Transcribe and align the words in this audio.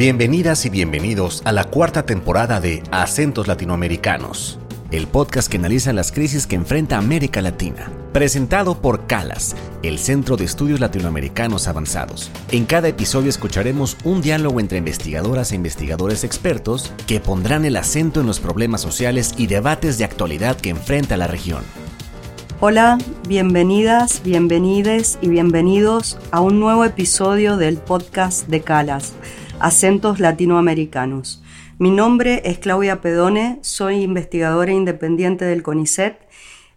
Bienvenidas 0.00 0.64
y 0.64 0.70
bienvenidos 0.70 1.42
a 1.44 1.52
la 1.52 1.64
cuarta 1.64 2.06
temporada 2.06 2.58
de 2.58 2.82
Acentos 2.90 3.46
Latinoamericanos, 3.46 4.58
el 4.90 5.06
podcast 5.06 5.50
que 5.50 5.58
analiza 5.58 5.92
las 5.92 6.10
crisis 6.10 6.46
que 6.46 6.56
enfrenta 6.56 6.96
América 6.96 7.42
Latina. 7.42 7.92
Presentado 8.10 8.80
por 8.80 9.06
CALAS, 9.06 9.54
el 9.82 9.98
Centro 9.98 10.38
de 10.38 10.46
Estudios 10.46 10.80
Latinoamericanos 10.80 11.68
Avanzados. 11.68 12.30
En 12.50 12.64
cada 12.64 12.88
episodio 12.88 13.28
escucharemos 13.28 13.98
un 14.02 14.22
diálogo 14.22 14.58
entre 14.58 14.78
investigadoras 14.78 15.52
e 15.52 15.56
investigadores 15.56 16.24
expertos 16.24 16.94
que 17.06 17.20
pondrán 17.20 17.66
el 17.66 17.76
acento 17.76 18.22
en 18.22 18.26
los 18.26 18.40
problemas 18.40 18.80
sociales 18.80 19.34
y 19.36 19.48
debates 19.48 19.98
de 19.98 20.04
actualidad 20.04 20.56
que 20.56 20.70
enfrenta 20.70 21.18
la 21.18 21.26
región. 21.26 21.62
Hola, 22.62 22.96
bienvenidas, 23.28 24.22
bienvenides 24.24 25.18
y 25.20 25.28
bienvenidos 25.28 26.18
a 26.30 26.40
un 26.40 26.58
nuevo 26.58 26.86
episodio 26.86 27.58
del 27.58 27.76
podcast 27.76 28.48
de 28.48 28.62
CALAS, 28.62 29.12
Acentos 29.60 30.20
Latinoamericanos. 30.20 31.42
Mi 31.78 31.90
nombre 31.90 32.40
es 32.46 32.58
Claudia 32.58 33.02
Pedone, 33.02 33.58
soy 33.60 34.02
investigadora 34.02 34.72
independiente 34.72 35.44
del 35.44 35.62
CONICET 35.62 36.18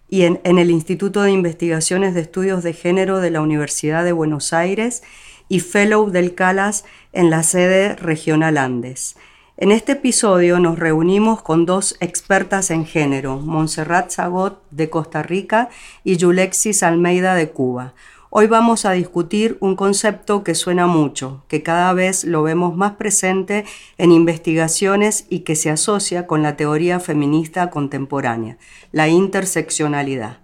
y 0.10 0.24
en, 0.24 0.40
el 0.44 0.70
Instituto 0.70 1.22
de 1.22 1.32
Investigaciones 1.32 2.14
de 2.14 2.20
Estudios 2.20 2.62
de 2.62 2.74
Género 2.74 3.22
de 3.22 3.32
la 3.32 3.40
Universidad 3.40 4.04
de 4.04 4.12
Buenos 4.12 4.52
Aires 4.52 5.02
y 5.48 5.62
Fellow 5.62 6.10
del 6.10 6.36
CALAS 6.36 6.84
en 7.14 7.30
la 7.30 7.44
sede 7.44 7.96
regional 7.96 8.58
Andes. 8.58 9.16
En 9.56 9.72
este 9.72 9.94
episodio 9.94 10.60
nos 10.60 10.78
reunimos 10.78 11.42
con 11.42 11.66
dos 11.66 11.96
expertas 12.02 12.70
en 12.70 12.86
género, 12.86 13.38
Montserrat 13.38 14.12
Zagot 14.12 14.62
de 14.72 14.90
Costa 14.90 15.24
Rica 15.24 15.70
y 16.04 16.18
Yulexis 16.18 16.84
Almeida 16.84 17.36
de 17.36 17.50
Cuba. 17.50 17.94
Hoy 18.36 18.48
vamos 18.48 18.86
a 18.86 18.94
discutir 18.94 19.58
un 19.60 19.76
concepto 19.76 20.44
que 20.44 20.56
suena 20.56 20.88
mucho, 20.88 21.44
que 21.48 21.62
cada 21.62 21.94
vez 21.94 22.24
lo 22.24 22.42
vemos 22.42 22.76
más 22.76 22.94
presente 22.94 23.64
en 24.00 24.12
investigaciones 24.12 25.28
y 25.30 25.42
que 25.42 25.56
se 25.56 25.70
asocia 25.70 26.26
con 26.26 26.42
la 26.42 26.58
teoría 26.58 27.00
feminista 27.00 27.70
contemporánea, 27.70 28.58
la 28.92 29.08
interseccionalidad. 29.08 30.40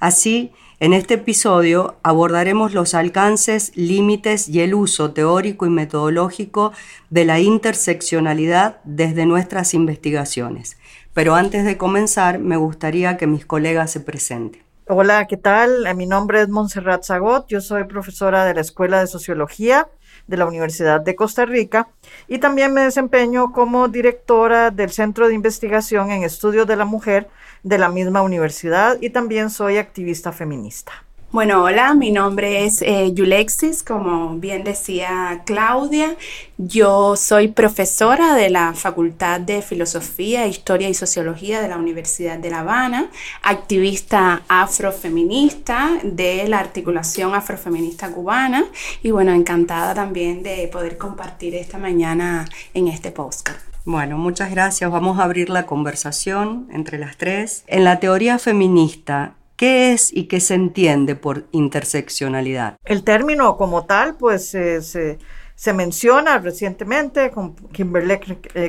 Así, 0.00 0.52
en 0.80 0.92
este 0.92 1.14
episodio 1.14 1.96
abordaremos 2.02 2.74
los 2.74 2.92
alcances, 2.92 3.72
límites 3.74 4.46
y 4.46 4.60
el 4.60 4.74
uso 4.74 5.12
teórico 5.12 5.64
y 5.64 5.70
metodológico 5.70 6.72
de 7.08 7.24
la 7.24 7.40
interseccionalidad 7.40 8.82
desde 8.84 9.24
nuestras 9.24 9.72
investigaciones. 9.72 10.76
Pero 11.14 11.36
antes 11.36 11.64
de 11.64 11.78
comenzar, 11.78 12.38
me 12.38 12.58
gustaría 12.58 13.16
que 13.16 13.26
mis 13.26 13.46
colegas 13.46 13.92
se 13.92 14.00
presenten. 14.00 14.69
Hola, 14.92 15.28
¿qué 15.28 15.36
tal? 15.36 15.86
Mi 15.94 16.04
nombre 16.04 16.42
es 16.42 16.48
Montserrat 16.48 17.04
Zagot, 17.04 17.46
yo 17.46 17.60
soy 17.60 17.84
profesora 17.84 18.44
de 18.44 18.54
la 18.54 18.60
Escuela 18.60 18.98
de 18.98 19.06
Sociología 19.06 19.88
de 20.26 20.36
la 20.36 20.46
Universidad 20.46 21.00
de 21.00 21.14
Costa 21.14 21.46
Rica 21.46 21.90
y 22.26 22.38
también 22.38 22.74
me 22.74 22.80
desempeño 22.80 23.52
como 23.52 23.86
directora 23.86 24.72
del 24.72 24.90
Centro 24.90 25.28
de 25.28 25.34
Investigación 25.34 26.10
en 26.10 26.24
Estudios 26.24 26.66
de 26.66 26.74
la 26.74 26.86
Mujer 26.86 27.30
de 27.62 27.78
la 27.78 27.88
misma 27.88 28.22
universidad 28.22 28.98
y 29.00 29.10
también 29.10 29.50
soy 29.50 29.76
activista 29.76 30.32
feminista. 30.32 30.90
Bueno, 31.32 31.62
hola, 31.62 31.94
mi 31.94 32.10
nombre 32.10 32.64
es 32.64 32.82
eh, 32.82 33.12
Yulexis, 33.14 33.84
como 33.84 34.34
bien 34.38 34.64
decía 34.64 35.42
Claudia. 35.46 36.16
Yo 36.58 37.14
soy 37.14 37.46
profesora 37.46 38.34
de 38.34 38.50
la 38.50 38.74
Facultad 38.74 39.38
de 39.38 39.62
Filosofía, 39.62 40.48
Historia 40.48 40.88
y 40.88 40.94
Sociología 40.94 41.62
de 41.62 41.68
la 41.68 41.76
Universidad 41.76 42.36
de 42.36 42.50
La 42.50 42.60
Habana, 42.60 43.10
activista 43.44 44.42
afrofeminista 44.48 46.00
de 46.02 46.48
la 46.48 46.58
articulación 46.58 47.32
afrofeminista 47.32 48.10
cubana 48.10 48.64
y 49.00 49.12
bueno, 49.12 49.32
encantada 49.32 49.94
también 49.94 50.42
de 50.42 50.66
poder 50.66 50.98
compartir 50.98 51.54
esta 51.54 51.78
mañana 51.78 52.48
en 52.74 52.88
este 52.88 53.12
podcast. 53.12 53.60
Bueno, 53.84 54.18
muchas 54.18 54.50
gracias. 54.50 54.90
Vamos 54.90 55.20
a 55.20 55.24
abrir 55.24 55.48
la 55.48 55.64
conversación 55.64 56.66
entre 56.72 56.98
las 56.98 57.16
tres. 57.16 57.62
En 57.68 57.84
la 57.84 58.00
teoría 58.00 58.40
feminista, 58.40 59.36
¿Qué 59.60 59.92
es 59.92 60.10
y 60.10 60.24
qué 60.24 60.40
se 60.40 60.54
entiende 60.54 61.16
por 61.16 61.44
interseccionalidad? 61.52 62.78
El 62.82 63.04
término 63.04 63.58
como 63.58 63.84
tal, 63.84 64.16
pues 64.16 64.54
eh, 64.54 64.80
se, 64.80 65.72
menciona 65.74 66.38
recientemente 66.38 67.30
con 67.30 67.54
Kimberly 67.54 68.16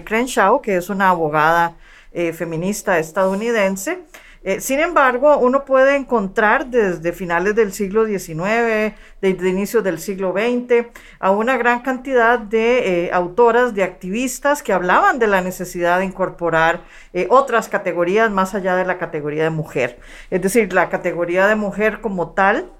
Crenshaw, 0.04 0.62
que 0.62 0.76
es 0.76 0.90
una 0.90 1.12
abogada 1.12 1.78
eh, 2.12 2.34
feminista 2.34 3.00
estadounidense, 3.00 4.00
eh, 4.44 4.60
sin 4.60 4.80
embargo, 4.80 5.38
uno 5.38 5.66
puede 5.66 5.96
encontrar 5.96 6.66
desde 6.66 7.14
finales 7.14 7.54
del 7.56 7.72
siglo 7.74 8.08
XIX, 8.08 8.96
desde 9.22 9.50
inicios 9.50 9.84
del 9.84 10.00
siglo 10.00 10.34
XX, 10.34 10.88
a 11.20 11.30
una 11.30 11.58
gran 11.58 11.82
cantidad 11.82 12.40
de 12.40 13.06
eh, 13.06 13.12
autoras, 13.14 13.76
de 13.76 13.84
activistas 13.84 14.64
que 14.64 14.74
hablaban 14.74 15.20
de 15.20 15.28
la 15.28 15.42
necesidad 15.42 16.00
de 16.00 16.06
incorporar 16.06 16.82
eh, 17.14 17.28
otras 17.30 17.70
categorías 17.70 18.32
más 18.32 18.56
allá 18.56 18.76
de 18.76 18.86
la 18.86 18.98
categoría 18.98 19.44
de 19.44 19.52
mujer. 19.52 20.00
Es 20.32 20.42
decir, 20.42 20.74
la 20.74 20.90
categoría 20.90 21.46
de 21.46 21.56
mujer 21.56 22.02
como 22.02 22.32
tal 22.32 22.72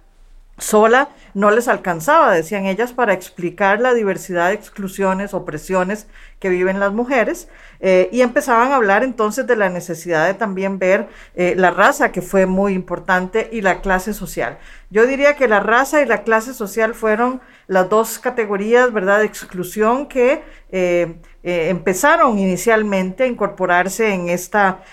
sola 0.62 1.10
no 1.34 1.50
les 1.50 1.68
alcanzaba, 1.68 2.34
decían 2.34 2.66
ellas, 2.66 2.94
para 2.94 3.14
explicar 3.14 3.80
la 3.80 3.94
diversidad 3.94 4.50
de 4.50 4.56
exclusiones, 4.56 5.34
opresiones 5.34 6.08
que 6.40 6.50
viven 6.50 6.80
las 6.80 6.92
mujeres, 6.92 7.48
eh, 7.80 8.10
y 8.12 8.22
empezaban 8.22 8.72
a 8.72 8.76
hablar 8.76 9.04
entonces 9.04 9.48
de 9.48 9.56
la 9.56 9.70
necesidad 9.70 10.28
de 10.28 10.34
también 10.34 10.78
ver 10.78 11.08
eh, 11.36 11.54
la 11.58 11.72
raza, 11.72 12.12
que 12.12 12.22
fue 12.22 12.46
muy 12.46 12.74
importante, 12.74 13.50
y 13.52 13.62
la 13.62 13.82
clase 13.82 14.14
social. 14.14 14.58
Yo 14.90 15.06
diría 15.06 15.36
que 15.36 15.48
la 15.48 15.62
raza 15.62 16.02
y 16.02 16.06
la 16.06 16.24
clase 16.24 16.54
social 16.54 16.94
fueron 16.94 17.42
las 17.68 17.90
dos 17.90 18.20
categorías, 18.20 18.92
¿verdad?, 18.92 19.20
de 19.20 19.26
exclusión 19.26 20.08
que 20.08 20.44
eh, 20.72 21.16
empezaron 21.44 22.38
inicialmente 22.38 23.24
a 23.24 23.28
incorporarse 23.28 24.14
en 24.14 24.30
esta 24.30 24.84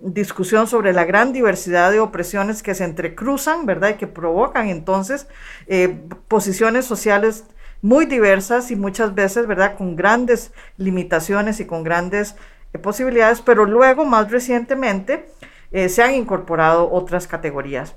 discusión 0.00 0.66
sobre 0.66 0.92
la 0.92 1.04
gran 1.04 1.32
diversidad 1.32 1.90
de 1.90 1.98
opresiones 1.98 2.62
que 2.62 2.74
se 2.74 2.84
entrecruzan, 2.84 3.66
¿verdad?, 3.66 3.90
y 3.90 3.94
que 3.94 4.06
provocan 4.06 4.68
entonces 4.68 5.26
posiciones 6.28 6.84
sociales 6.84 7.44
muy 7.82 8.06
diversas 8.06 8.70
y 8.70 8.76
muchas 8.76 9.14
veces, 9.14 9.46
¿verdad?, 9.46 9.76
con 9.76 9.96
grandes 9.96 10.52
limitaciones 10.76 11.60
y 11.60 11.66
con 11.66 11.82
grandes 11.82 12.36
eh, 12.72 12.78
posibilidades, 12.78 13.40
pero 13.40 13.64
luego, 13.64 14.04
más 14.04 14.30
recientemente, 14.30 15.30
eh, 15.72 15.88
se 15.88 16.02
han 16.02 16.14
incorporado 16.14 16.90
otras 16.90 17.26
categorías. 17.26 17.96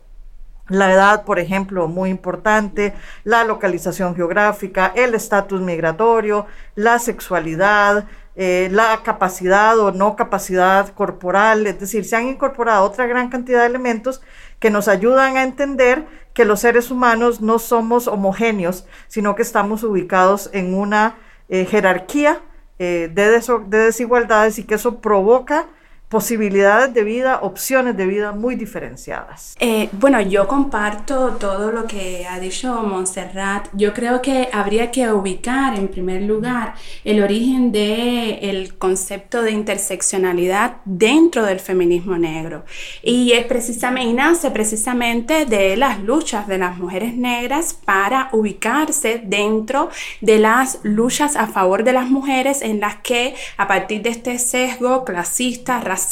La 0.69 0.93
edad, 0.93 1.25
por 1.25 1.39
ejemplo, 1.39 1.89
muy 1.89 2.09
importante, 2.09 2.93
la 3.25 3.43
localización 3.43 4.15
geográfica, 4.15 4.93
el 4.95 5.13
estatus 5.13 5.59
migratorio, 5.59 6.45
la 6.75 6.99
sexualidad, 6.99 8.05
eh, 8.35 8.69
la 8.71 9.01
capacidad 9.03 9.77
o 9.77 9.91
no 9.91 10.15
capacidad 10.15 10.89
corporal, 10.89 11.67
es 11.67 11.79
decir, 11.79 12.05
se 12.05 12.15
han 12.15 12.27
incorporado 12.27 12.85
otra 12.85 13.05
gran 13.07 13.29
cantidad 13.29 13.59
de 13.59 13.67
elementos 13.67 14.21
que 14.59 14.71
nos 14.71 14.87
ayudan 14.87 15.35
a 15.35 15.43
entender 15.43 16.05
que 16.33 16.45
los 16.45 16.61
seres 16.61 16.89
humanos 16.89 17.41
no 17.41 17.59
somos 17.59 18.07
homogéneos, 18.07 18.87
sino 19.07 19.35
que 19.35 19.41
estamos 19.43 19.83
ubicados 19.83 20.49
en 20.53 20.73
una 20.73 21.17
eh, 21.49 21.65
jerarquía 21.65 22.41
eh, 22.79 23.11
de, 23.13 23.39
de 23.67 23.77
desigualdades 23.77 24.57
y 24.57 24.63
que 24.63 24.75
eso 24.75 24.99
provoca 24.99 25.67
posibilidades 26.13 26.93
de 26.93 27.03
vida, 27.03 27.39
opciones 27.41 27.97
de 27.97 28.05
vida 28.05 28.33
muy 28.33 28.53
diferenciadas. 28.53 29.55
Eh, 29.59 29.89
bueno, 29.93 30.21
yo 30.21 30.47
comparto 30.47 31.37
todo 31.39 31.71
lo 31.71 31.87
que 31.87 32.27
ha 32.29 32.39
dicho 32.39 32.71
Montserrat. 32.83 33.67
Yo 33.73 33.95
creo 33.95 34.21
que 34.21 34.47
habría 34.53 34.91
que 34.91 35.11
ubicar 35.11 35.73
en 35.73 35.87
primer 35.87 36.21
lugar 36.21 36.75
el 37.03 37.23
origen 37.23 37.71
del 37.71 38.37
el 38.43 38.77
concepto 38.77 39.41
de 39.41 39.53
interseccionalidad 39.53 40.77
dentro 40.85 41.45
del 41.45 41.59
feminismo 41.59 42.15
negro. 42.15 42.63
Y 43.01 43.31
es 43.31 43.47
precisamente, 43.47 44.11
y 44.11 44.13
nace 44.13 44.51
precisamente 44.51 45.47
de 45.47 45.75
las 45.77 45.99
luchas 45.99 46.47
de 46.47 46.59
las 46.59 46.77
mujeres 46.77 47.15
negras 47.15 47.73
para 47.73 48.29
ubicarse 48.33 49.19
dentro 49.25 49.89
de 50.21 50.37
las 50.37 50.77
luchas 50.83 51.35
a 51.35 51.47
favor 51.47 51.83
de 51.83 51.93
las 51.93 52.07
mujeres 52.07 52.61
en 52.61 52.79
las 52.79 52.97
que 52.97 53.33
a 53.57 53.67
partir 53.67 54.03
de 54.03 54.11
este 54.11 54.37
sesgo 54.37 55.03
clasista, 55.05 55.79
racista, 55.79 56.02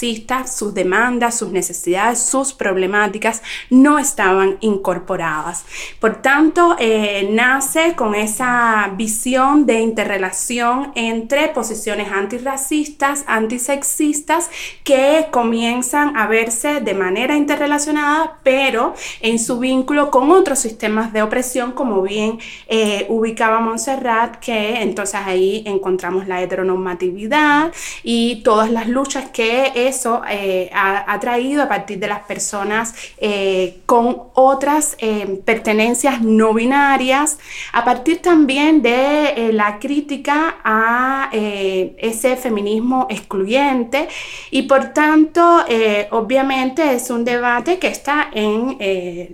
sus 0.48 0.74
demandas, 0.74 1.38
sus 1.38 1.52
necesidades, 1.52 2.22
sus 2.22 2.54
problemáticas 2.54 3.42
no 3.70 4.00
estaban 4.00 4.58
incorporadas. 4.62 5.66
Por 6.00 6.22
tanto, 6.22 6.76
eh, 6.80 7.30
nace 7.32 7.96
con 7.96 8.16
esa 8.16 8.92
visión 8.96 9.66
de 9.66 9.80
interrelación 9.80 10.92
entre 10.96 11.50
posiciones 11.50 12.12
antirracistas, 12.12 13.24
antisexistas, 13.28 14.50
que 14.84 15.28
comienzan 15.32 16.16
a 16.18 16.28
verse 16.28 16.82
de 16.82 16.94
manera 16.94 17.36
interrelacionada, 17.36 18.40
pero 18.44 18.94
en 19.22 19.40
su 19.40 19.60
vínculo 19.60 20.12
con 20.12 20.32
otros 20.32 20.60
sistemas 20.60 21.14
de 21.14 21.22
opresión, 21.22 21.72
como 21.72 22.02
bien 22.02 22.40
eh, 22.68 23.06
ubicaba 23.10 23.60
Montserrat, 23.60 24.38
que 24.38 24.82
entonces 24.82 25.20
ahí 25.24 25.64
encontramos 25.66 26.28
la 26.28 26.42
heteronormatividad 26.42 27.72
y 28.04 28.42
todas 28.44 28.72
las 28.72 28.88
luchas 28.88 29.30
que 29.32 29.72
eso 29.88 30.22
eh, 30.30 30.70
ha, 30.74 31.20
traído 31.20 31.64
a 31.64 31.68
partir 31.68 32.00
de 32.00 32.08
las 32.08 32.22
personas 32.22 32.96
eh, 33.18 33.82
con 33.86 34.24
otras 34.34 34.98
pertenencias 35.46 36.22
no 36.22 36.54
binarias, 36.54 37.38
a 37.74 37.84
partir 37.84 38.22
también 38.22 38.82
de 38.82 39.52
la 39.54 39.80
crítica 39.80 40.58
a 40.64 41.30
ese 41.32 42.36
feminismo 42.38 43.08
excluyente. 43.10 44.08
Y 44.50 44.64
por 44.64 44.94
tanto, 44.94 45.66
obviamente 46.12 46.94
es 46.94 47.10
un 47.10 47.24
debate 47.24 47.78
que 47.78 47.88
está 47.88 48.30
en 48.34 48.78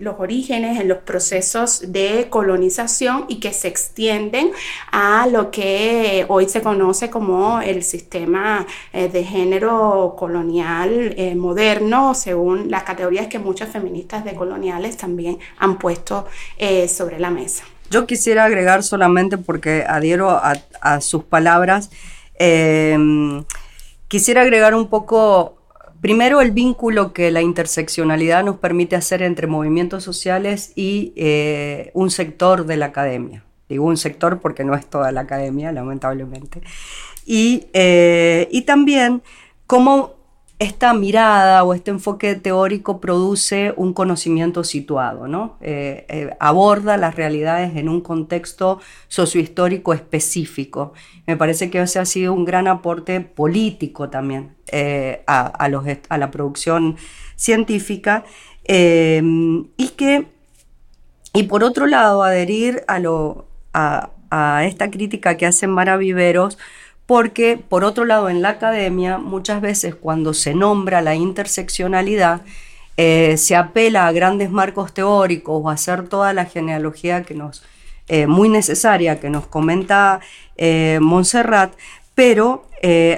los 0.02 0.20
orígenes, 0.20 0.80
en 0.80 0.88
los 0.88 1.00
procesos 1.00 1.92
de 1.92 2.28
colonización 2.30 3.26
y 3.28 3.40
que 3.40 3.54
se 3.54 3.68
extienden 3.68 4.52
a 4.92 5.28
lo 5.28 5.52
que 5.52 6.26
hoy 6.28 6.50
se 6.50 6.62
conoce 6.62 7.10
como 7.10 7.62
el 7.62 7.84
sistema 7.84 8.66
eh, 8.94 9.08
de 9.08 9.24
género 9.24 10.16
colonial 10.18 10.26
eh, 10.35 11.35
moderno, 11.35 12.13
según 12.13 12.69
las 12.69 12.83
categorías 12.83 13.27
que 13.27 13.39
muchas 13.39 13.69
feministas 13.69 14.24
decoloniales 14.24 14.97
también 14.97 15.38
han 15.57 15.77
puesto 15.77 16.25
eh, 16.57 16.88
sobre 16.88 17.19
la 17.19 17.29
mesa. 17.29 17.63
Yo 17.89 18.06
quisiera 18.06 18.44
agregar 18.44 18.83
solamente 18.83 19.38
porque 19.38 19.85
adhiero 19.88 20.29
a, 20.29 21.01
sus 21.01 21.24
palabras, 21.24 21.89
em, 22.35 23.45
quisiera 24.07 24.41
agregar 24.41 24.75
un 24.75 24.88
poco 24.88 25.53
Primero, 26.00 26.41
el 26.41 26.51
vínculo 26.51 27.12
que 27.12 27.31
la 27.31 27.41
interseccionalidad 27.41 28.44
nos 28.44 28.57
permite 28.57 28.95
hacer 28.95 29.24
entre 29.24 29.47
movimientos 29.47 30.03
sociales 30.03 30.71
y 30.75 31.12
un 31.95 32.12
sector 32.12 32.68
de 32.68 32.77
la 32.77 32.85
academia. 32.85 33.44
Digo 33.68 33.83
un 33.83 33.97
sector 33.97 34.39
porque 34.39 34.63
no 34.63 34.75
es 34.75 34.85
toda 34.85 35.12
la 35.12 35.21
academia, 35.21 35.71
lamentablemente. 35.71 36.62
Eh, 37.27 38.47
y, 38.51 38.62
también 38.62 39.21
cómo 39.65 40.15
esta 40.59 40.94
mirada 40.94 41.63
o 41.63 41.75
este 41.75 41.92
enfoque 41.92 42.33
teórico 42.33 43.00
produce 43.00 43.74
un 43.77 43.94
conocimiento 43.94 44.63
situado, 44.63 45.27
¿no? 45.27 45.57
Eh, 45.62 46.06
eh, 46.09 46.36
aborda 46.39 46.98
las 46.98 47.15
realidades 47.15 47.75
en 47.75 47.89
un 47.89 48.01
contexto 48.01 48.80
sociohistórico 49.07 49.94
específico. 49.94 50.94
Me 51.27 51.38
parece 51.38 51.69
que 51.69 51.80
ese 51.80 52.00
ha 52.00 52.06
sido 52.06 52.33
un 52.33 52.44
gran 52.44 52.68
aporte 52.68 53.21
político 53.21 54.09
también 54.09 54.56
a, 55.27 55.69
los, 55.69 55.86
a, 56.09 56.18
la 56.18 56.31
producción 56.31 56.98
científica 57.36 58.25
y 58.68 59.89
que, 59.95 60.25
y 61.33 61.44
por 61.44 61.63
otro 61.63 61.86
lado, 61.86 62.24
adherir 62.24 62.83
a 62.88 64.63
esta 64.65 64.89
crítica 64.89 65.38
que 65.38 65.45
hacen 65.45 65.69
Mara 65.69 65.98
Viveros, 65.98 66.57
porque 67.07 67.57
por 67.57 67.83
otro 67.86 68.06
lado 68.06 68.30
en 68.30 68.44
la 68.44 68.50
academia 68.50 69.18
muchas 69.18 69.62
veces 69.62 69.95
cuando 69.95 70.36
se 70.36 70.54
nombra 70.54 71.01
la 71.01 71.15
interseccionalidad 71.15 72.42
eh, 72.98 73.38
se 73.38 73.56
apela 73.56 74.07
a 74.07 74.12
grandes 74.12 74.51
marcos 74.51 74.94
teóricos 74.94 75.62
o 75.63 75.69
a 75.69 75.74
hacer 75.74 76.09
toda 76.09 76.33
la 76.33 76.45
genealogía 76.45 77.24
que 77.24 77.33
nos 77.33 77.63
eh, 78.09 78.27
muy 78.27 78.50
necesaria 78.50 79.19
que 79.19 79.30
nos 79.30 79.48
comenta 79.48 80.19
eh, 80.57 81.00
Montserrat, 81.01 81.74
pero 82.13 82.65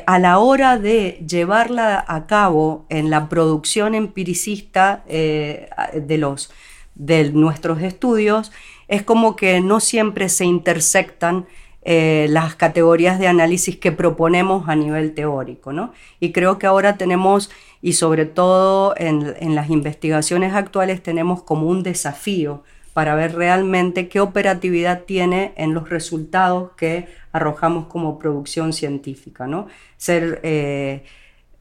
a 0.06 0.20
la 0.20 0.40
hora 0.40 0.80
de 0.80 1.22
llevarla 1.28 2.04
a 2.08 2.28
cabo 2.28 2.86
en 2.88 3.10
la 3.10 3.28
producción 3.28 3.94
empiricista 3.94 5.04
de, 5.06 6.18
los, 6.18 6.50
de 6.96 7.30
nuestros 7.32 7.82
estudios, 7.82 8.54
es 8.88 9.04
como 9.04 9.36
que 9.36 9.60
no 9.60 9.82
siempre 9.82 10.30
se 10.30 10.46
intersectan 10.46 11.46
eh, 11.82 12.28
las 12.30 12.56
categorías 12.56 13.20
de 13.20 13.28
análisis 13.28 13.78
que 13.78 13.94
proponemos 13.94 14.68
a 14.68 14.76
nivel 14.76 15.14
teórico. 15.14 15.72
¿no? 15.72 15.94
Y 16.20 16.32
creo 16.32 16.60
que 16.60 16.68
ahora 16.68 16.98
tenemos, 16.98 17.50
y 17.82 17.94
sobre 17.94 18.26
todo 18.26 18.94
en, 18.98 19.56
las 19.56 19.70
investigaciones 19.70 20.54
actuales, 20.54 21.02
tenemos 21.02 21.42
como 21.44 21.68
un 21.68 21.84
desafío 21.84 22.64
para 22.94 23.16
ver 23.16 23.36
realmente 23.36 24.10
qué 24.10 24.20
operatividad 24.20 25.04
tiene 25.04 25.54
en 25.56 25.74
los 25.74 25.90
resultados 25.90 26.72
que 26.76 27.08
arrojamos 27.32 27.86
como 27.86 28.20
producción 28.20 28.74
científica, 28.74 29.48
¿no? 29.48 29.68
Ser, 29.96 30.42
eh, 30.44 31.04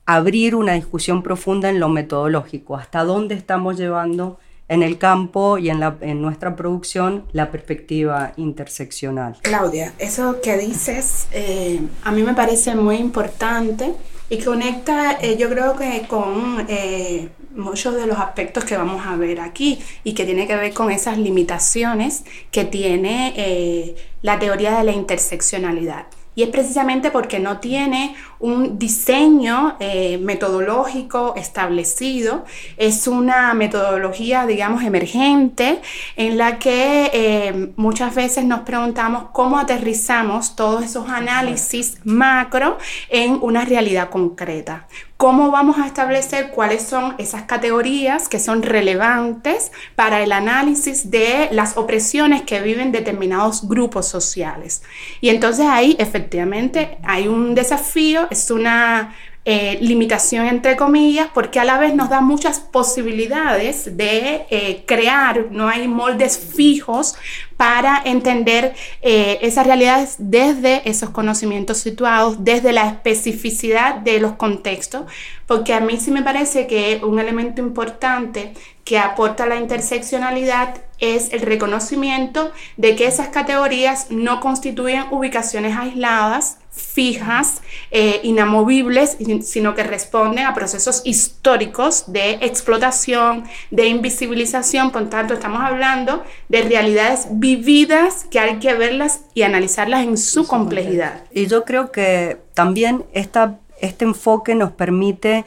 abrir 0.04 0.56
una 0.56 0.72
discusión 0.72 1.22
profunda 1.22 1.68
en 1.70 1.78
lo 1.78 1.88
metodológico, 1.90 2.76
hasta 2.76 3.04
dónde 3.04 3.34
estamos 3.34 3.76
llevando 3.76 4.38
en 4.68 4.82
el 4.82 4.98
campo 4.98 5.58
y 5.58 5.70
en, 5.70 5.80
nuestra 6.20 6.54
producción 6.54 7.24
la 7.32 7.50
perspectiva 7.50 8.32
interseccional. 8.36 9.36
Claudia, 9.42 9.94
eso 9.98 10.40
que 10.42 10.58
dices 10.58 11.26
eh, 11.32 11.80
a 12.04 12.12
mí 12.12 12.22
me 12.22 12.34
parece 12.34 12.74
muy 12.74 12.96
importante 12.96 13.94
y 14.28 14.38
conecta 14.38 15.12
eh, 15.22 15.36
yo 15.38 15.48
creo 15.48 15.74
que 15.74 16.06
con 16.06 16.66
eh, 16.68 17.30
muchos 17.56 17.94
de 17.94 18.06
los 18.06 18.18
aspectos 18.18 18.64
que 18.64 18.76
vamos 18.76 19.06
a 19.06 19.16
ver 19.16 19.40
aquí 19.40 19.82
y 20.04 20.12
que 20.12 20.24
tiene 20.24 20.46
que 20.46 20.54
ver 20.54 20.74
con 20.74 20.90
esas 20.90 21.16
limitaciones 21.16 22.24
que 22.50 22.64
tiene 22.64 23.96
la 24.22 24.38
teoría 24.38 24.76
de 24.76 24.84
la 24.84 24.92
interseccionalidad. 24.92 26.06
Y 26.38 26.44
es 26.44 26.50
precisamente 26.50 27.10
porque 27.10 27.40
no 27.40 27.58
tiene 27.58 28.14
un 28.38 28.78
diseño 28.78 29.74
eh, 29.80 30.18
metodológico 30.18 31.34
establecido, 31.34 32.44
es 32.76 33.08
una 33.08 33.54
metodología, 33.54 34.46
digamos, 34.46 34.84
emergente 34.84 35.80
en 36.14 36.38
la 36.38 36.60
que 36.60 37.10
eh, 37.12 37.72
muchas 37.74 38.14
veces 38.14 38.44
nos 38.44 38.60
preguntamos 38.60 39.30
cómo 39.32 39.58
aterrizamos 39.58 40.54
todos 40.54 40.84
esos 40.84 41.08
análisis 41.08 41.98
macro 42.04 42.78
en 43.08 43.40
una 43.42 43.64
realidad 43.64 44.08
concreta. 44.08 44.86
¿Cómo 45.18 45.50
vamos 45.50 45.78
a 45.78 45.86
establecer 45.88 46.50
cuáles 46.52 46.82
son 46.82 47.16
esas 47.18 47.42
categorías 47.42 48.28
que 48.28 48.38
son 48.38 48.62
relevantes 48.62 49.72
para 49.96 50.22
el 50.22 50.30
análisis 50.30 51.10
de 51.10 51.48
las 51.50 51.76
opresiones 51.76 52.42
que 52.42 52.60
viven 52.60 52.92
determinados 52.92 53.66
grupos 53.66 54.06
sociales? 54.06 54.82
Y 55.20 55.30
entonces 55.30 55.66
ahí 55.66 55.96
efectivamente 55.98 56.98
hay 57.02 57.26
un 57.26 57.56
desafío, 57.56 58.28
es 58.30 58.48
una 58.52 59.16
eh, 59.50 59.78
limitación 59.80 60.44
entre 60.44 60.76
comillas, 60.76 61.28
porque 61.32 61.58
a 61.58 61.64
la 61.64 61.78
vez 61.78 61.94
nos 61.94 62.10
da 62.10 62.20
muchas 62.20 62.60
posibilidades 62.60 63.96
de 63.96 64.44
eh, 64.50 64.84
crear, 64.86 65.46
no 65.50 65.68
hay 65.68 65.88
moldes 65.88 66.36
fijos 66.38 67.14
para 67.56 68.02
entender 68.04 68.74
eh, 69.00 69.38
esas 69.40 69.66
realidades 69.66 70.16
desde 70.18 70.86
esos 70.86 71.08
conocimientos 71.08 71.78
situados, 71.78 72.44
desde 72.44 72.74
la 72.74 72.88
especificidad 72.88 73.94
de 73.94 74.20
los 74.20 74.32
contextos, 74.32 75.06
porque 75.46 75.72
a 75.72 75.80
mí 75.80 75.96
sí 75.96 76.10
me 76.10 76.22
parece 76.22 76.66
que 76.66 77.00
un 77.02 77.18
elemento 77.18 77.62
importante 77.62 78.52
que 78.84 78.98
aporta 78.98 79.46
la 79.46 79.56
interseccionalidad 79.56 80.82
es 80.98 81.32
el 81.32 81.40
reconocimiento 81.40 82.52
de 82.76 82.96
que 82.96 83.06
esas 83.06 83.28
categorías 83.28 84.10
no 84.10 84.40
constituyen 84.40 85.04
ubicaciones 85.10 85.74
aisladas, 85.74 86.58
fijas, 86.78 87.60
eh, 87.90 88.20
inamovibles, 88.22 89.16
sino 89.42 89.74
que 89.74 89.82
responden 89.82 90.46
a 90.46 90.54
procesos 90.54 91.02
históricos 91.04 92.04
de 92.12 92.32
explotación, 92.40 93.44
de 93.70 93.88
invisibilización. 93.88 94.90
Por 94.90 95.10
tanto, 95.10 95.34
estamos 95.34 95.60
hablando 95.62 96.22
de 96.48 96.62
realidades 96.62 97.26
vividas 97.30 98.24
que 98.30 98.38
hay 98.38 98.58
que 98.58 98.74
verlas 98.74 99.22
y 99.34 99.42
analizarlas 99.42 100.04
en 100.04 100.16
su 100.16 100.46
complejidad. 100.46 101.24
Y 101.32 101.46
yo 101.46 101.64
creo 101.64 101.92
que 101.92 102.38
también 102.54 103.04
esta, 103.12 103.58
este 103.80 104.04
enfoque 104.04 104.54
nos 104.54 104.72
permite 104.72 105.44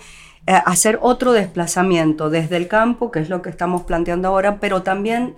eh, 0.47 0.53
hacer 0.65 0.99
otro 1.01 1.33
desplazamiento 1.33 2.29
desde 2.29 2.57
el 2.57 2.67
campo, 2.67 3.11
que 3.11 3.19
es 3.19 3.29
lo 3.29 3.41
que 3.41 3.49
estamos 3.49 3.83
planteando 3.83 4.27
ahora, 4.27 4.59
pero 4.59 4.83
también 4.83 5.35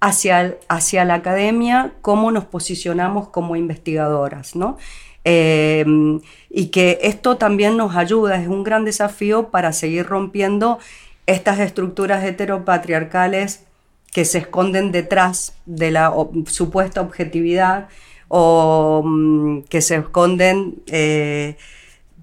hacia, 0.00 0.56
hacia 0.68 1.04
la 1.04 1.14
academia, 1.14 1.92
cómo 2.02 2.30
nos 2.30 2.44
posicionamos 2.44 3.28
como 3.28 3.56
investigadoras, 3.56 4.56
¿no? 4.56 4.78
Em, 5.28 6.20
y 6.50 6.68
que 6.68 7.00
esto 7.02 7.36
también 7.36 7.76
nos 7.76 7.96
ayuda, 7.96 8.40
es 8.40 8.46
un 8.46 8.62
gran 8.62 8.84
desafío 8.84 9.48
para 9.48 9.72
seguir 9.72 10.06
rompiendo 10.06 10.78
estas 11.26 11.58
estructuras 11.58 12.22
heteropatriarcales 12.24 13.64
que 14.12 14.24
se 14.24 14.38
esconden 14.38 14.92
detrás 14.92 15.56
de 15.66 15.90
la 15.90 16.14
supuesta 16.46 17.00
objetividad 17.00 17.88
o 18.28 19.02
mm, 19.04 19.62
que 19.62 19.80
se 19.80 19.96
esconden 19.96 20.76
eh, 20.86 21.56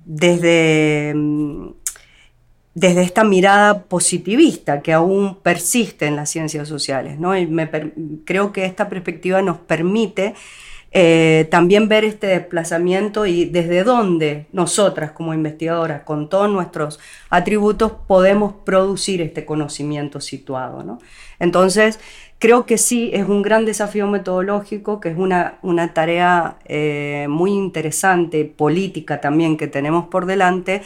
desde, 0.06 1.12
mm, 1.14 1.72
desde 2.74 3.02
esta 3.02 3.26
mirada 3.26 3.84
positivista 3.84 4.82
que 4.82 4.94
aún 4.94 5.40
persiste 5.44 6.06
en 6.06 6.16
las 6.16 6.30
ciencias 6.30 6.70
sociales. 6.70 7.20
¿no? 7.20 7.34
creo 8.24 8.54
que 8.54 8.64
esta 8.64 8.88
perspectiva 8.88 9.42
nos 9.42 9.58
permite 9.58 10.36
eh, 10.96 11.48
también 11.50 11.88
ver 11.88 12.06
este 12.06 12.28
desplazamiento 12.28 13.26
y 13.26 13.46
desde 13.46 13.84
dónde 13.84 14.46
nosotras 14.52 15.12
como 15.12 15.34
investigadoras, 15.34 16.04
con 16.04 16.30
todos 16.30 16.52
nuestros 16.52 17.00
atributos, 17.32 17.94
podemos 18.06 18.54
producir 18.64 19.20
este 19.20 19.44
conocimiento 19.44 20.22
situado. 20.22 21.00
Entonces, 21.40 22.00
creo 22.38 22.68
que 22.68 22.78
sí, 22.78 23.10
es 23.12 23.28
un 23.28 23.42
gran 23.42 23.66
desafío 23.66 24.06
metodológico, 24.06 25.00
que 25.00 25.10
es 25.10 25.18
una, 25.18 25.56
una 25.64 25.96
tarea 25.96 26.58
eh, 26.66 27.26
muy 27.28 27.52
interesante, 27.52 28.46
política 28.46 29.20
también, 29.20 29.58
que 29.58 29.68
tenemos 29.68 30.06
por 30.10 30.28
delante, 30.28 30.84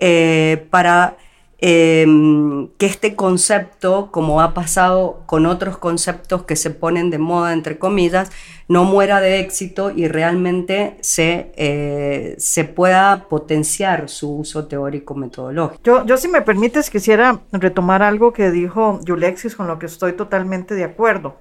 eh, 0.00 0.66
para 0.70 1.16
Em, 1.58 2.68
que 2.78 2.86
este 2.86 3.14
concepto, 3.14 4.10
como 4.10 4.40
ha 4.40 4.52
pasado 4.54 5.22
con 5.26 5.46
otros 5.46 5.78
conceptos 5.78 6.42
que 6.44 6.56
se 6.56 6.70
ponen 6.70 7.10
de 7.10 7.18
moda, 7.18 7.52
entre 7.52 7.78
comillas, 7.78 8.30
no 8.68 8.84
muera 8.84 9.20
de 9.20 9.40
éxito 9.40 9.90
y 9.90 10.08
realmente 10.08 10.96
se, 11.00 11.52
eh, 11.56 12.34
se 12.38 12.64
pueda 12.64 13.28
potenciar 13.28 14.08
su 14.08 14.38
uso 14.38 14.66
teórico-metodológico. 14.66 15.80
Yo, 15.84 16.04
yo, 16.04 16.16
si 16.16 16.28
me 16.28 16.42
permites, 16.42 16.90
quisiera 16.90 17.40
retomar 17.52 18.02
algo 18.02 18.32
que 18.32 18.50
dijo 18.50 19.00
Yulexis, 19.04 19.54
con 19.54 19.68
lo 19.68 19.78
que 19.78 19.86
estoy 19.86 20.14
totalmente 20.14 20.74
de 20.74 20.84
acuerdo. 20.84 21.36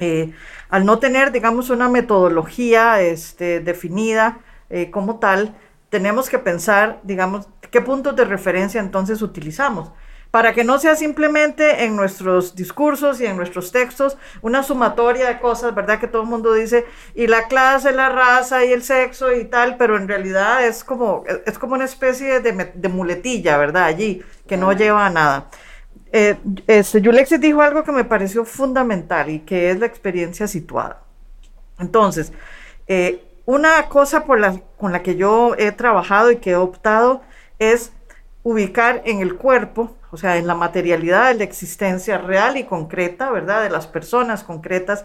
Eh, 0.00 0.32
al 0.70 0.84
no 0.84 0.98
tener, 0.98 1.30
digamos, 1.30 1.70
una 1.70 1.88
metodología 1.88 3.00
este, 3.00 3.60
definida 3.60 4.40
eh, 4.70 4.90
como 4.90 5.18
tal, 5.18 5.54
tenemos 5.90 6.30
que 6.30 6.38
pensar, 6.38 7.00
digamos, 7.02 7.48
qué 7.70 7.80
puntos 7.80 8.16
de 8.16 8.24
referencia 8.24 8.80
entonces 8.80 9.22
utilizamos 9.22 9.90
para 10.30 10.52
que 10.52 10.62
no 10.64 10.78
sea 10.78 10.94
simplemente 10.94 11.84
en 11.84 11.96
nuestros 11.96 12.54
discursos 12.54 13.20
y 13.20 13.26
en 13.26 13.36
nuestros 13.36 13.72
textos 13.72 14.16
una 14.42 14.62
sumatoria 14.62 15.26
de 15.26 15.40
cosas, 15.40 15.74
¿verdad? 15.74 15.98
Que 15.98 16.06
todo 16.06 16.22
el 16.22 16.28
mundo 16.28 16.54
dice, 16.54 16.86
y 17.14 17.26
la 17.26 17.48
clase, 17.48 17.92
la 17.92 18.10
raza 18.10 18.64
y 18.64 18.72
el 18.72 18.82
sexo 18.82 19.32
y 19.32 19.44
tal, 19.46 19.76
pero 19.76 19.96
en 19.96 20.06
realidad 20.06 20.64
es 20.64 20.84
como, 20.84 21.24
es 21.46 21.58
como 21.58 21.74
una 21.74 21.84
especie 21.84 22.40
de, 22.40 22.88
muletilla, 22.88 23.56
¿verdad? 23.56 23.84
Allí, 23.84 24.22
que 24.46 24.56
no 24.56 24.72
lleva 24.72 25.06
a 25.06 25.10
nada. 25.10 25.50
Eh, 26.12 26.36
este, 26.66 27.00
Yulexis 27.00 27.40
dijo 27.40 27.60
algo 27.60 27.82
que 27.82 27.92
me 27.92 28.04
pareció 28.04 28.44
fundamental 28.44 29.30
y 29.30 29.40
que 29.40 29.70
es 29.70 29.80
la 29.80 29.86
experiencia 29.86 30.46
situada. 30.46 31.02
Entonces, 31.78 32.32
eh, 32.86 33.24
una 33.46 33.88
cosa 33.88 34.24
por 34.24 34.38
la, 34.38 34.60
con 34.76 34.92
la 34.92 35.02
que 35.02 35.16
yo 35.16 35.54
he 35.58 35.72
trabajado 35.72 36.30
y 36.30 36.36
que 36.36 36.50
he 36.50 36.56
optado 36.56 37.22
es 37.60 37.92
ubicar 38.42 39.02
en 39.04 39.20
el 39.20 39.36
cuerpo, 39.36 39.96
o 40.10 40.16
sea, 40.16 40.38
en 40.38 40.48
la 40.48 40.54
materialidad 40.54 41.28
de 41.28 41.34
la 41.34 41.44
existencia 41.44 42.18
real 42.18 42.56
y 42.56 42.64
concreta, 42.64 43.30
¿verdad? 43.30 43.62
De 43.62 43.70
las 43.70 43.86
personas 43.86 44.42
concretas, 44.42 45.04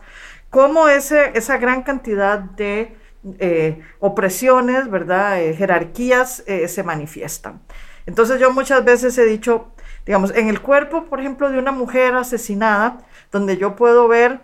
cómo 0.49 0.87
ese, 0.89 1.31
esa 1.37 1.57
gran 1.57 1.83
cantidad 1.83 2.39
de 2.39 2.95
eh, 3.39 3.81
opresiones, 3.99 4.89
¿verdad? 4.89 5.41
Eh, 5.41 5.53
jerarquías 5.53 6.43
eh, 6.47 6.67
se 6.67 6.83
manifiestan. 6.83 7.61
Entonces 8.05 8.39
yo 8.39 8.51
muchas 8.51 8.85
veces 8.85 9.17
he 9.17 9.25
dicho, 9.25 9.67
digamos, 10.05 10.33
en 10.33 10.47
el 10.47 10.61
cuerpo, 10.61 11.05
por 11.05 11.19
ejemplo, 11.19 11.49
de 11.49 11.59
una 11.59 11.71
mujer 11.71 12.15
asesinada, 12.15 12.99
donde 13.31 13.57
yo 13.57 13.75
puedo 13.75 14.07
ver 14.07 14.41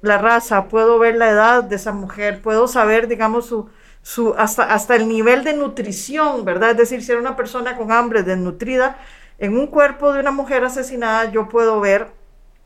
la 0.00 0.16
raza, 0.18 0.68
puedo 0.68 0.98
ver 0.98 1.16
la 1.16 1.28
edad 1.28 1.62
de 1.62 1.76
esa 1.76 1.92
mujer, 1.92 2.40
puedo 2.40 2.66
saber, 2.66 3.06
digamos, 3.06 3.46
su, 3.46 3.68
su, 4.02 4.34
hasta, 4.36 4.64
hasta 4.64 4.96
el 4.96 5.08
nivel 5.08 5.44
de 5.44 5.54
nutrición, 5.54 6.44
¿verdad? 6.44 6.72
Es 6.72 6.76
decir, 6.76 7.02
si 7.02 7.12
era 7.12 7.20
una 7.20 7.36
persona 7.36 7.76
con 7.76 7.92
hambre, 7.92 8.22
desnutrida, 8.22 8.98
en 9.38 9.56
un 9.56 9.66
cuerpo 9.68 10.12
de 10.12 10.20
una 10.20 10.30
mujer 10.30 10.64
asesinada 10.64 11.30
yo 11.30 11.48
puedo 11.48 11.80
ver 11.80 12.08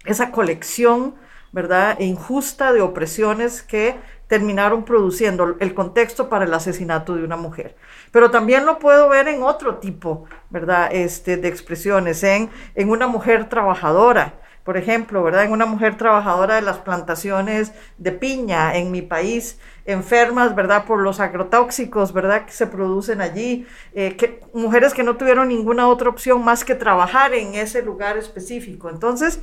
esa 0.05 0.31
colección, 0.31 1.15
¿verdad? 1.53 1.99
Injusta 2.01 2.73
de 2.73 2.81
opresiones 2.81 3.63
que 3.63 3.97
terminaron 4.29 4.85
produciendo 4.85 5.57
el 5.61 5.75
contexto 5.75 6.29
para 6.29 6.45
el 6.45 6.55
asesinato 6.55 7.15
de 7.15 7.25
una 7.25 7.37
mujer. 7.37 7.77
Pero 8.11 8.31
también 8.31 8.67
lo 8.67 8.79
puedo 8.79 9.09
ver 9.09 9.29
en 9.29 9.43
otro 9.43 9.77
tipo, 9.77 10.25
¿verdad? 10.51 10.89
Este, 10.93 11.37
de 11.37 11.49
expresiones, 11.49 12.23
en, 12.25 12.51
en 12.75 12.91
una 12.91 13.07
mujer 13.07 13.49
trabajadora, 13.49 14.35
por 14.67 14.77
ejemplo, 14.77 15.23
¿verdad? 15.23 15.45
En 15.45 15.53
una 15.53 15.65
mujer 15.65 15.97
trabajadora 15.97 16.57
de 16.57 16.63
las 16.63 16.79
plantaciones 16.79 17.71
de 17.99 18.11
piña 18.11 18.77
en 18.77 18.91
mi 18.91 19.01
país, 19.01 19.61
enfermas, 19.85 20.57
¿verdad? 20.57 20.87
Por 20.87 20.99
los 21.03 21.21
agrotóxicos, 21.21 22.13
¿verdad? 22.13 22.47
Que 22.47 22.51
se 22.51 22.67
producen 22.67 23.21
allí, 23.21 23.65
eh, 23.95 24.41
mujeres 24.53 24.93
que 24.93 25.05
no 25.05 25.17
tuvieron 25.17 25.47
ninguna 25.47 25.87
otra 25.87 26.09
opción 26.09 26.45
más 26.45 26.65
que 26.65 26.75
trabajar 26.75 27.33
en 27.33 27.55
ese 27.55 27.81
lugar 27.81 28.19
específico. 28.19 28.91
Entonces, 28.91 29.41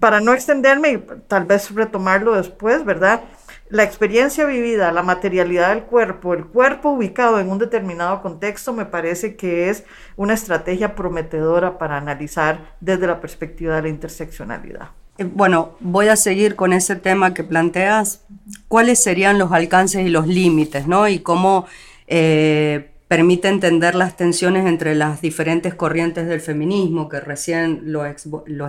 para 0.00 0.20
no 0.20 0.32
extenderme 0.32 0.92
y 0.92 1.04
tal 1.28 1.44
vez 1.44 1.70
retomarlo 1.70 2.34
después, 2.34 2.86
¿verdad? 2.86 3.20
La 3.68 3.82
experiencia 3.82 4.44
vivida, 4.44 4.92
la 4.92 5.02
materialidad 5.02 5.70
del 5.70 5.84
cuerpo, 5.84 6.34
el 6.34 6.44
cuerpo 6.44 6.90
ubicado 6.90 7.40
en 7.40 7.50
un 7.50 7.58
determinado 7.58 8.20
contexto, 8.20 8.72
me 8.72 8.84
parece 8.84 9.36
que 9.36 9.70
es 9.70 9.84
una 10.16 10.34
estrategia 10.34 10.94
prometedora 10.94 11.78
para 11.78 11.96
analizar 11.96 12.76
desde 12.80 13.06
la 13.06 13.20
perspectiva 13.20 13.76
de 13.76 13.82
la 13.82 13.88
interseccionalidad. 13.88 14.90
Eh, 15.16 15.24
bueno, 15.24 15.76
voy 15.80 16.08
a 16.08 16.16
seguir 16.16 16.56
con 16.56 16.72
ese 16.72 16.96
tema 16.96 17.32
que 17.32 17.42
planteas. 17.42 18.24
¿Cuáles 18.68 19.02
serían 19.02 19.38
los 19.38 19.52
alcances 19.52 20.06
y 20.06 20.10
los 20.10 20.26
límites, 20.26 20.86
no? 20.86 21.08
Y 21.08 21.20
cómo 21.20 21.66
eh, 22.06 22.90
permite 23.08 23.48
entender 23.48 23.94
las 23.94 24.16
tensiones 24.16 24.66
entre 24.66 24.94
las 24.94 25.20
diferentes 25.20 25.74
corrientes 25.74 26.26
del 26.26 26.40
feminismo 26.40 27.08
que 27.08 27.20
recién 27.20 27.92
los, 27.92 28.06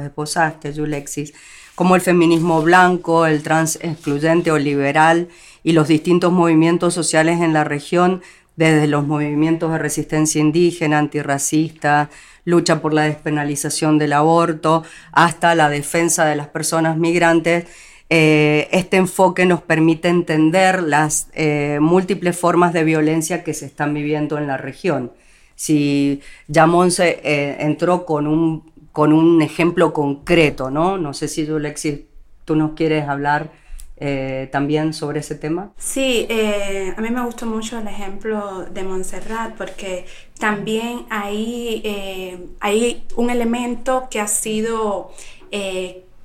esposaste, 0.03 0.71
Yulexis 0.71 1.33
como 1.75 1.95
el 1.95 2.01
feminismo 2.01 2.61
blanco, 2.61 3.25
el 3.25 3.43
trans 3.43 3.77
excluyente 3.81 4.51
o 4.51 4.57
liberal 4.57 5.27
y 5.63 5.73
los 5.73 5.87
distintos 5.87 6.31
movimientos 6.31 6.93
sociales 6.93 7.41
en 7.41 7.53
la 7.53 7.63
región, 7.63 8.21
desde 8.55 8.87
los 8.87 9.05
movimientos 9.05 9.71
de 9.71 9.77
resistencia 9.77 10.39
indígena, 10.39 10.99
antirracista, 10.99 12.09
lucha 12.45 12.81
por 12.81 12.93
la 12.93 13.03
despenalización 13.03 13.97
del 13.97 14.13
aborto, 14.13 14.83
hasta 15.11 15.55
la 15.55 15.69
defensa 15.69 16.25
de 16.25 16.35
las 16.35 16.47
personas 16.47 16.97
migrantes, 16.97 17.65
eh, 18.09 18.69
este 18.71 18.97
enfoque 18.97 19.45
nos 19.45 19.61
permite 19.61 20.09
entender 20.09 20.83
las 20.83 21.27
eh, 21.33 21.79
múltiples 21.81 22.37
formas 22.37 22.71
de 22.71 22.83
violencia 22.83 23.43
que 23.43 23.53
se 23.53 23.65
están 23.65 23.93
viviendo 23.93 24.37
en 24.37 24.47
la 24.47 24.57
región. 24.57 25.11
Si 25.55 26.21
ya 26.47 26.67
Monse 26.67 27.19
eh, 27.23 27.57
entró 27.59 28.05
con 28.05 28.27
un 28.27 28.71
con 28.95 29.11
un 29.11 29.41
ejemplo 29.41 29.91
concreto, 29.91 30.71
¿no? 30.71 30.97
No 30.97 31.13
sé 31.13 31.27
si 31.27 31.45
tú, 31.45 31.59
Lexi, 31.59 32.07
tú 32.45 32.55
nos 32.55 32.75
quieres 32.75 33.09
hablar 33.09 33.51
eh, 33.97 34.47
también 34.53 34.93
sobre 34.93 35.19
ese 35.19 35.35
tema. 35.35 35.73
Sí, 35.77 36.25
eh, 36.29 36.93
a 36.95 37.01
mí 37.01 37.09
me 37.09 37.21
gustó 37.25 37.45
mucho 37.45 37.77
el 37.77 37.89
ejemplo 37.89 38.63
de 38.63 38.83
Montserrat 38.83 39.53
porque 39.57 40.05
también 40.39 41.07
hay, 41.09 41.81
eh, 41.83 42.47
hay 42.61 43.03
un 43.17 43.29
elemento 43.29 44.07
que 44.09 44.21
ha 44.21 44.27
sido 44.27 45.11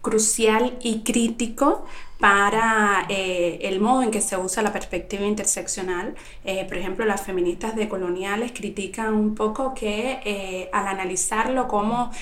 crucial 0.03 0.77
y 0.83 1.01
crítico 1.01 1.85
para 2.21 3.07
eh, 3.09 3.61
el 3.63 3.81
modo 3.81 4.03
en 4.03 4.11
que 4.11 4.21
se 4.21 4.37
usa 4.37 4.63
la 4.63 4.73
perspectiva 4.73 5.25
interseccional. 5.25 6.15
Eh, 6.45 6.67
por 6.67 6.77
ejemplo, 6.77 7.07
las 7.07 7.23
feministas 7.23 7.75
decoloniales 7.75 8.53
critican 8.53 9.15
un 9.15 9.35
poco 9.35 9.73
que 9.73 10.21
eh, 10.25 10.69
al 10.73 10.87
analizarlo 10.87 11.67
como 11.67 12.13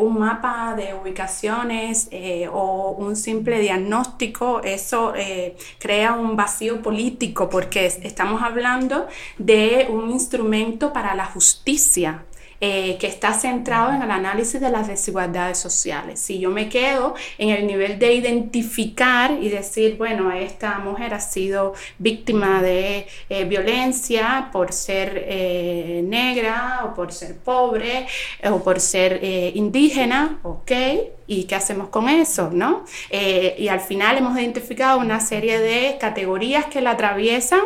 un 0.00 0.18
mapa 0.18 0.74
de 0.76 0.94
ubicaciones 0.94 2.08
o 2.52 2.90
un 2.98 3.14
simple 3.14 3.60
diagnóstico, 3.60 4.60
eso 4.62 5.12
crea 5.78 6.14
un 6.14 6.34
vacío 6.36 6.82
político 6.82 7.48
porque 7.48 7.86
estamos 7.86 8.42
hablando 8.42 9.06
de 9.38 9.86
un 9.88 10.10
instrumento 10.10 10.92
para 10.92 11.14
la 11.14 11.26
justicia 11.26 12.24
eh, 12.60 12.96
que 12.98 13.06
está 13.06 13.34
centrado 13.34 13.92
en 13.92 14.02
el 14.02 14.10
análisis 14.10 14.60
de 14.60 14.70
las 14.70 14.88
desigualdades 14.88 15.58
sociales. 15.58 16.20
Si 16.20 16.38
yo 16.38 16.50
me 16.50 16.68
quedo 16.68 17.14
en 17.38 17.50
el 17.50 17.66
nivel 17.66 17.98
de 17.98 18.14
identificar 18.14 19.32
y 19.40 19.48
decir, 19.48 19.96
bueno, 19.96 20.32
esta 20.32 20.78
mujer 20.78 21.14
ha 21.14 21.20
sido 21.20 21.74
víctima 21.98 22.62
de 22.62 23.06
eh, 23.28 23.44
violencia 23.44 24.50
por 24.52 24.72
ser 24.72 25.24
eh, 25.26 26.02
negra 26.06 26.82
o 26.84 26.94
por 26.94 27.12
ser 27.12 27.36
pobre 27.36 28.06
o 28.48 28.62
por 28.62 28.80
ser 28.80 29.20
indígena, 29.54 30.38
ok, 30.42 30.72
¿y 31.26 31.44
qué 31.44 31.54
hacemos 31.54 31.88
con 31.88 32.08
eso? 32.08 32.50
¿no? 32.52 32.84
y 33.10 33.68
al 33.68 33.80
final 33.80 34.18
hemos 34.18 34.36
identificado 34.38 34.98
una 34.98 35.20
serie 35.20 35.58
de 35.58 35.96
categorías 35.98 36.66
que 36.66 36.80
la 36.80 36.92
atraviesan 36.92 37.60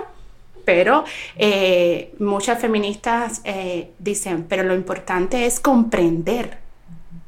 pero 0.69 1.03
eh, 1.39 2.13
muchas 2.19 2.61
feministas 2.61 3.41
eh, 3.45 3.93
dicen, 3.99 4.45
pero 4.47 4.65
lo 4.65 4.75
importante 4.75 5.47
es 5.47 5.61
comprender 5.61 6.59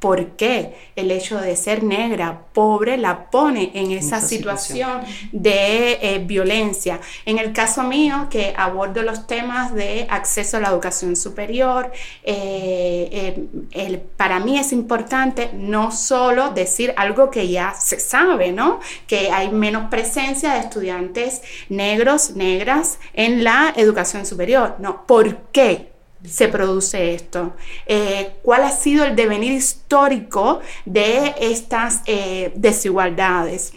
por 0.01 0.31
qué 0.31 0.75
el 0.97 1.11
hecho 1.11 1.39
de 1.39 1.55
ser 1.57 1.83
negra, 1.83 2.47
pobre, 2.55 2.97
la 2.97 3.31
pone 3.31 3.71
en 3.75 3.93
esa, 3.93 4.21
situación, 4.21 5.03
de 5.31 5.99
eh, 6.01 6.23
violencia. 6.27 7.01
En 7.27 7.39
el 7.39 7.53
caso 7.53 7.83
mío, 7.83 8.29
que 8.31 8.55
abordo 8.57 9.03
los 9.03 9.27
temas 9.27 9.75
de 9.75 10.07
acceso 10.09 10.57
a 10.57 10.61
la 10.61 10.71
educación 10.71 11.17
superior, 11.17 11.93
eh, 12.25 13.47
eh, 13.73 14.03
para 14.17 14.41
mí 14.41 14.59
es 14.59 14.73
importante 14.73 15.51
no 15.53 15.93
solo 15.93 16.51
decir 16.51 16.95
algo 16.97 17.31
que 17.31 17.49
ya 17.49 17.75
se 17.75 18.01
sabe, 18.01 18.53
¿no? 18.53 18.81
Que 19.07 19.31
hay 19.31 19.51
menos 19.51 19.91
presencia 19.91 20.55
de 20.55 20.61
estudiantes 20.61 21.43
negros, 21.69 22.37
negras 22.37 22.99
en 23.13 23.45
la 23.45 23.75
educación 23.77 24.25
superior. 24.25 24.77
No, 24.79 25.07
¿por 25.07 25.37
qué? 25.53 25.90
Se 26.25 26.49
produce 26.49 27.15
esto? 27.15 27.55
Eh, 27.87 28.33
¿Cuál 28.43 28.65
ha 28.65 28.71
sido 28.71 29.05
el 29.05 29.17
devenir 29.17 29.53
histórico 29.53 30.61
de 30.85 31.35
estas 31.41 32.01
eh, 32.07 32.53
desigualdades? 32.55 33.73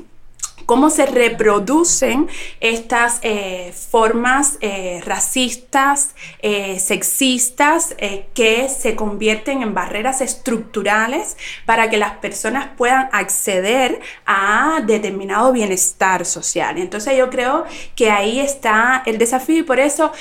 Cómo 0.66 0.90
se 0.90 1.06
reproducen 1.06 2.28
estas 2.60 3.20
eh, 3.22 3.74
formas 3.74 4.58
eh, 4.62 5.02
racistas, 5.06 6.16
eh, 6.40 6.80
sexistas, 6.80 7.96
que 8.34 8.70
se 8.70 8.96
convierten 8.96 9.62
en 9.62 9.74
barreras 9.74 10.22
estructurales 10.22 11.38
para 11.66 11.90
que 11.90 11.98
las 11.98 12.18
personas 12.18 12.70
puedan 12.78 13.10
acceder 13.12 14.02
a 14.26 14.82
determinado 14.86 15.52
bienestar 15.52 16.26
social. 16.26 16.78
Entonces 16.78 17.18
yo 17.18 17.30
creo 17.30 17.66
que 17.96 18.10
ahí 18.12 18.40
está 18.40 19.04
el 19.06 19.18
desafío 19.18 19.60
y 19.60 19.64
por 19.64 19.80
eso 19.80 20.12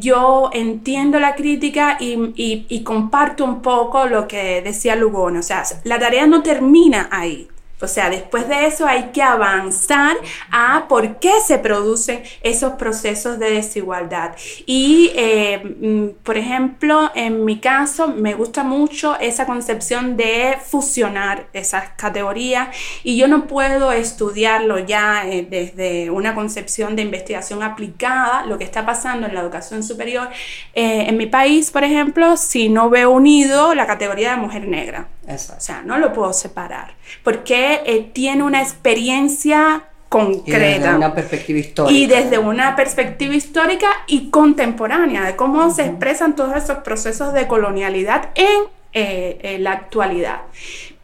yo 0.00 0.50
entiendo 0.52 1.18
la 1.18 1.34
crítica 1.34 1.96
y, 2.00 2.82
comparto 2.84 3.44
un 3.44 3.60
poco 3.60 4.06
lo 4.06 4.26
que 4.26 4.62
decía 4.62 4.96
Lugono. 4.96 5.40
O 5.40 5.42
sea, 5.42 5.64
la 5.84 5.98
tarea 5.98 6.26
no 6.26 6.42
termina 6.42 7.08
ahí. 7.10 7.48
O 7.80 7.86
sea, 7.86 8.10
después 8.10 8.48
de 8.48 8.66
eso 8.66 8.86
hay 8.86 9.10
que 9.12 9.22
avanzar 9.22 10.16
a 10.50 10.86
por 10.88 11.18
qué 11.20 11.32
se 11.44 11.58
producen 11.58 12.22
esos 12.42 12.72
procesos 12.72 13.38
de 13.38 13.50
desigualdad. 13.50 14.34
Y, 14.66 15.12
eh, 15.14 15.76
mm, 15.80 16.24
por 16.24 16.36
ejemplo, 16.36 17.10
en 17.14 17.44
mi 17.44 17.58
caso, 17.60 18.08
me 18.08 18.34
gusta 18.34 18.64
mucho 18.64 19.16
esa 19.20 19.46
concepción 19.46 20.16
de 20.16 20.56
fusionar 20.64 21.46
esas 21.52 21.90
categorías 21.96 22.68
y 23.04 23.16
yo 23.16 23.28
no 23.28 23.46
puedo 23.46 23.92
estudiarlo 23.92 24.78
ya 24.78 25.26
eh, 25.26 25.46
desde 25.48 26.10
una 26.10 26.34
concepción 26.34 26.96
de 26.96 27.02
investigación 27.02 27.62
aplicada, 27.62 28.44
lo 28.46 28.58
que 28.58 28.64
está 28.64 28.84
pasando 28.84 29.26
en 29.26 29.34
la 29.34 29.40
educación 29.40 29.82
superior. 29.82 30.28
Eh, 30.74 31.06
en 31.08 31.16
mi 31.16 31.26
país, 31.26 31.70
por 31.70 31.84
ejemplo, 31.84 32.36
si 32.36 32.68
no 32.68 32.90
veo 32.90 33.10
unido 33.10 33.74
la 33.74 33.86
categoría 33.86 34.32
de 34.32 34.36
mujer 34.36 34.66
negra. 34.66 35.08
O 35.28 35.60
sea, 35.60 35.82
no 35.82 35.98
lo 35.98 36.12
puedo 36.12 36.32
separar, 36.32 36.94
porque 37.22 37.82
eh, 37.84 38.10
tiene 38.12 38.42
una 38.42 38.62
experiencia 38.62 39.84
concreta. 40.08 40.58
Y 40.58 40.78
desde 40.80 40.96
una 40.96 41.14
perspectiva 41.14 41.58
histórica. 41.58 41.98
Y 41.98 42.06
desde 42.06 42.38
una 42.38 42.76
perspectiva 42.76 43.34
histórica 43.34 43.88
y 44.06 44.30
contemporánea, 44.30 45.24
de 45.24 45.36
cómo 45.36 45.70
se 45.70 45.84
expresan 45.84 46.34
todos 46.34 46.56
esos 46.56 46.78
procesos 46.78 47.32
de 47.34 47.46
colonialidad 47.46 48.30
en, 48.34 48.62
eh, 48.92 49.38
en 49.42 49.64
la 49.64 49.72
actualidad. 49.72 50.40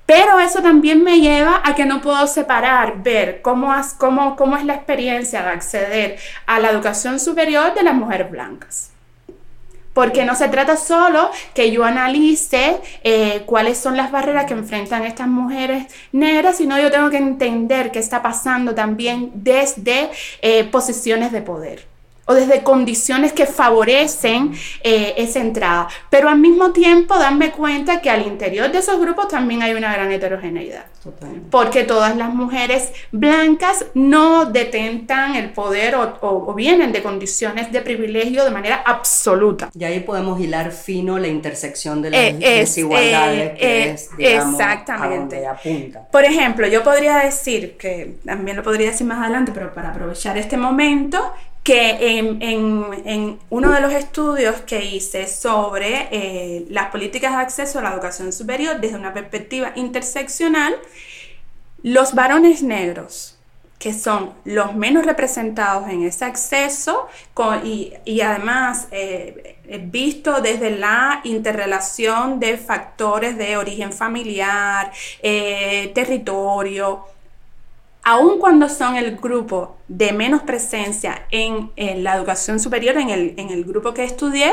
Pero 0.07 0.38
eso 0.38 0.61
también 0.61 1.02
me 1.02 1.21
lleva 1.21 1.62
a 1.64 1.75
que 1.75 1.87
no 1.87 2.00
puedo 2.00 2.26
separar, 2.26 3.02
ver 3.02 3.40
cómo, 3.40 3.75
cómo, 3.99 4.37
cómo 4.37 4.57
es 4.57 4.64
la 4.64 4.75
experiencia 4.75 5.43
de 5.43 5.49
acceder 5.49 6.19
a 6.47 6.61
la 6.61 6.71
educación 6.71 7.19
superior 7.19 7.75
de 7.75 7.83
las 7.83 7.95
mujeres 7.95 8.31
blancas. 8.31 8.94
Porque 9.95 10.25
no 10.27 10.35
se 10.35 10.49
trata 10.49 10.77
solo 10.77 11.31
que 11.55 11.71
yo 11.71 11.85
analice 11.85 12.77
eh, 13.03 13.43
cuáles 13.47 13.79
son 13.79 13.97
las 13.97 14.11
barreras 14.11 14.45
que 14.45 14.53
enfrentan 14.53 15.05
estas 15.05 15.29
mujeres 15.29 15.87
negras, 16.13 16.59
sino 16.59 16.79
yo 16.79 16.91
tengo 16.91 17.09
que 17.09 17.17
entender 17.17 17.91
qué 17.91 18.01
está 18.01 18.21
pasando 18.21 18.75
también 18.75 19.31
desde 19.35 20.11
eh, 20.43 20.65
posiciones 20.65 21.33
de 21.33 21.41
poder 21.41 21.94
o 22.26 22.35
desde 22.35 22.62
condiciones 22.62 23.33
que 23.33 23.47
favorecen 23.47 24.54
eh, 24.83 25.14
esa 25.16 25.40
entrada. 25.40 25.88
Pero 26.11 26.28
al 26.28 26.38
mismo 26.38 26.73
tiempo 26.73 27.19
darme 27.19 27.50
cuenta 27.50 28.00
que 28.00 28.11
al 28.11 28.26
interior 28.26 28.71
de 28.73 28.78
esos 28.78 29.00
grupos 29.00 29.28
también 29.28 29.62
hay 29.62 29.75
una 29.75 29.93
gran 29.93 30.11
heterogeneidad. 30.11 30.87
Porque 31.50 31.85
todas 31.85 32.16
las 32.16 32.33
mujeres 32.33 32.93
blancas 33.12 33.85
no 33.93 34.47
detentan 34.47 35.35
el 35.37 35.50
poder 35.50 35.95
o, 35.97 36.54
vienen 36.54 36.93
de 36.93 37.02
condiciones 37.02 37.71
de 37.73 37.83
privilegio 37.83 38.45
de 38.45 38.50
manera 38.50 38.83
absoluta. 38.87 39.71
Y 39.78 39.85
ahí 39.85 40.00
podemos 40.00 40.40
hilar 40.40 40.73
fino 40.73 41.19
la 41.19 41.28
intersección 41.28 42.00
de 42.00 42.11
las 42.11 42.21
eh, 42.21 42.37
desigualdades 42.61 43.50
eh, 43.50 43.57
que 43.59 43.90
es, 43.90 44.16
digamos, 44.16 44.61
exactamente. 44.61 45.47
apunta. 45.47 46.09
Por 46.11 46.25
ejemplo, 46.25 46.66
yo 46.66 46.83
podría 46.83 47.19
decir, 47.19 47.76
que 47.76 48.16
también 48.25 48.57
lo 48.57 48.62
podría 48.62 48.90
decir 48.90 49.07
más 49.07 49.23
adelante, 49.23 49.52
pero 49.52 49.75
para 49.75 49.90
aprovechar 49.90 50.38
este 50.38 50.57
momento, 50.57 51.33
que 51.64 52.18
en, 52.21 53.38
uno 53.49 53.73
de 53.73 53.80
los 53.80 53.92
estudios 53.94 54.61
que 54.61 54.85
hice 54.85 55.26
sobre 55.26 56.09
eh, 56.11 56.66
las 56.68 56.90
políticas 56.90 57.33
de 57.33 57.38
acceso 57.38 57.78
a 57.78 57.83
la 57.83 57.92
educación 57.94 58.33
superior 58.35 58.80
desde 58.80 58.97
una 58.97 59.14
perspectiva 59.14 59.73
interseccional, 59.75 60.76
los 61.83 62.14
varones 62.14 62.62
negros, 62.62 63.38
que 63.78 63.94
son 63.94 64.35
los 64.44 64.75
menos 64.75 65.06
representados 65.06 65.88
en 65.88 66.04
ese 66.04 66.26
acceso 66.26 67.09
y, 67.64 68.21
además 68.21 68.88
eh, 68.90 69.56
visto 69.90 70.42
desde 70.42 70.70
la 70.70 71.22
interrelación 71.24 72.40
de 72.40 72.59
factores 72.59 73.38
de 73.38 73.57
origen 73.57 73.92
familiar, 73.92 74.92
eh, 75.22 75.92
territorio, 75.94 77.07
aun 78.05 78.38
cuando 78.38 78.69
son 78.69 78.97
el 78.97 79.17
grupo 79.17 79.77
de 79.88 80.12
menos 80.12 80.43
presencia 80.43 81.27
en, 81.31 81.71
la 82.05 82.17
educación 82.17 82.61
superior, 82.61 82.99
en 82.99 83.11
el, 83.11 83.35
en 83.38 83.51
el 83.51 83.64
grupo 83.64 83.95
que 83.95 84.05
estudié, 84.05 84.53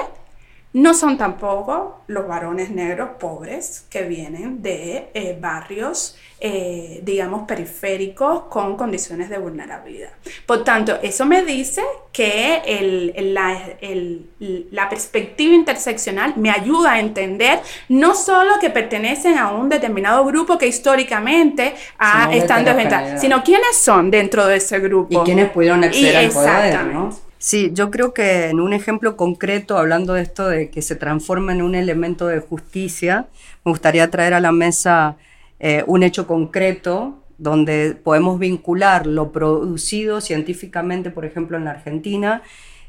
no 0.74 0.94
son 0.94 1.18
tampoco 1.18 2.02
los 2.08 2.28
varones 2.28 2.70
negros 2.70 3.10
pobres 3.20 3.86
que 3.90 4.04
vienen 4.04 4.62
de 4.62 5.10
eh, 5.14 5.38
barrios, 5.40 6.16
eh, 6.40 7.02
digamos, 7.04 7.46
periféricos 7.46 8.44
con 8.44 8.78
condiciones 8.78 9.30
de 9.30 9.38
vulnerabilidad. 9.38 10.12
Por 10.46 10.64
tanto, 10.64 10.98
eso 11.02 11.26
me 11.26 11.44
dice 11.44 11.82
que 12.14 13.12
la, 13.34 14.90
perspectiva 14.90 15.56
interseccional 15.56 16.36
me 16.38 16.50
ayuda 16.50 16.94
a 16.94 17.00
entender 17.00 17.60
no 17.90 18.16
solo 18.16 18.54
que 18.60 18.70
pertenecen 18.70 19.38
a 19.38 19.52
un 19.52 19.68
determinado 19.68 20.24
grupo 20.26 20.58
que 20.58 20.68
históricamente 20.68 21.76
ha 21.98 22.34
estado 22.34 22.70
en 22.80 23.20
sino 23.20 23.44
quiénes 23.44 23.76
son 23.78 24.10
dentro 24.10 24.46
de 24.48 24.58
ese 24.58 24.80
grupo. 24.80 25.22
Y 25.22 25.26
quiénes 25.26 25.50
pudieron 25.50 25.84
acceder 25.84 26.16
al 26.16 26.30
poder, 26.32 26.86
¿no? 26.86 27.31
Sí, 27.41 27.71
yo 27.73 27.89
creo 27.89 28.13
que 28.13 28.49
en 28.49 28.60
un 28.60 28.71
ejemplo 28.71 29.17
concreto, 29.17 29.80
hablando 29.80 30.13
de 30.13 30.21
esto 30.21 30.47
de 30.47 30.69
que 30.69 30.84
se 30.84 30.95
transforma 30.95 31.51
en 31.51 31.63
un 31.63 31.73
elemento 31.73 32.27
de 32.27 32.39
justicia, 32.39 33.30
me 33.65 33.71
gustaría 33.71 34.12
traer 34.12 34.36
a 34.36 34.39
la 34.39 34.51
mesa 34.51 35.17
eh, 35.60 35.84
un 35.88 36.04
hecho 36.04 36.27
concreto 36.27 37.23
donde 37.39 37.95
podemos 37.95 38.38
vincular 38.38 39.08
lo 39.08 39.32
producido 39.32 40.21
científicamente, 40.21 41.10
por 41.10 41.25
ejemplo, 41.25 41.58
en 41.58 41.65
la 41.65 41.71
Argentina, 41.71 42.43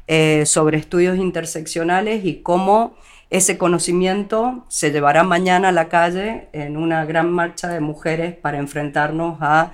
eh, 0.05 0.45
sobre 0.45 0.77
estudios 0.77 1.17
interseccionales 1.17 2.23
y 2.23 2.43
cómo 2.43 2.95
ese 3.31 3.57
conocimiento 3.57 4.65
se 4.67 4.91
llevará 4.91 5.23
mañana 5.23 5.69
a 5.69 5.71
la 5.71 5.89
calle 5.89 6.49
en 6.53 6.77
una 6.77 7.05
gran 7.05 7.31
marcha 7.31 7.69
de 7.69 7.79
mujeres 7.79 8.35
para 8.35 8.59
enfrentarnos 8.59 9.39
a 9.41 9.71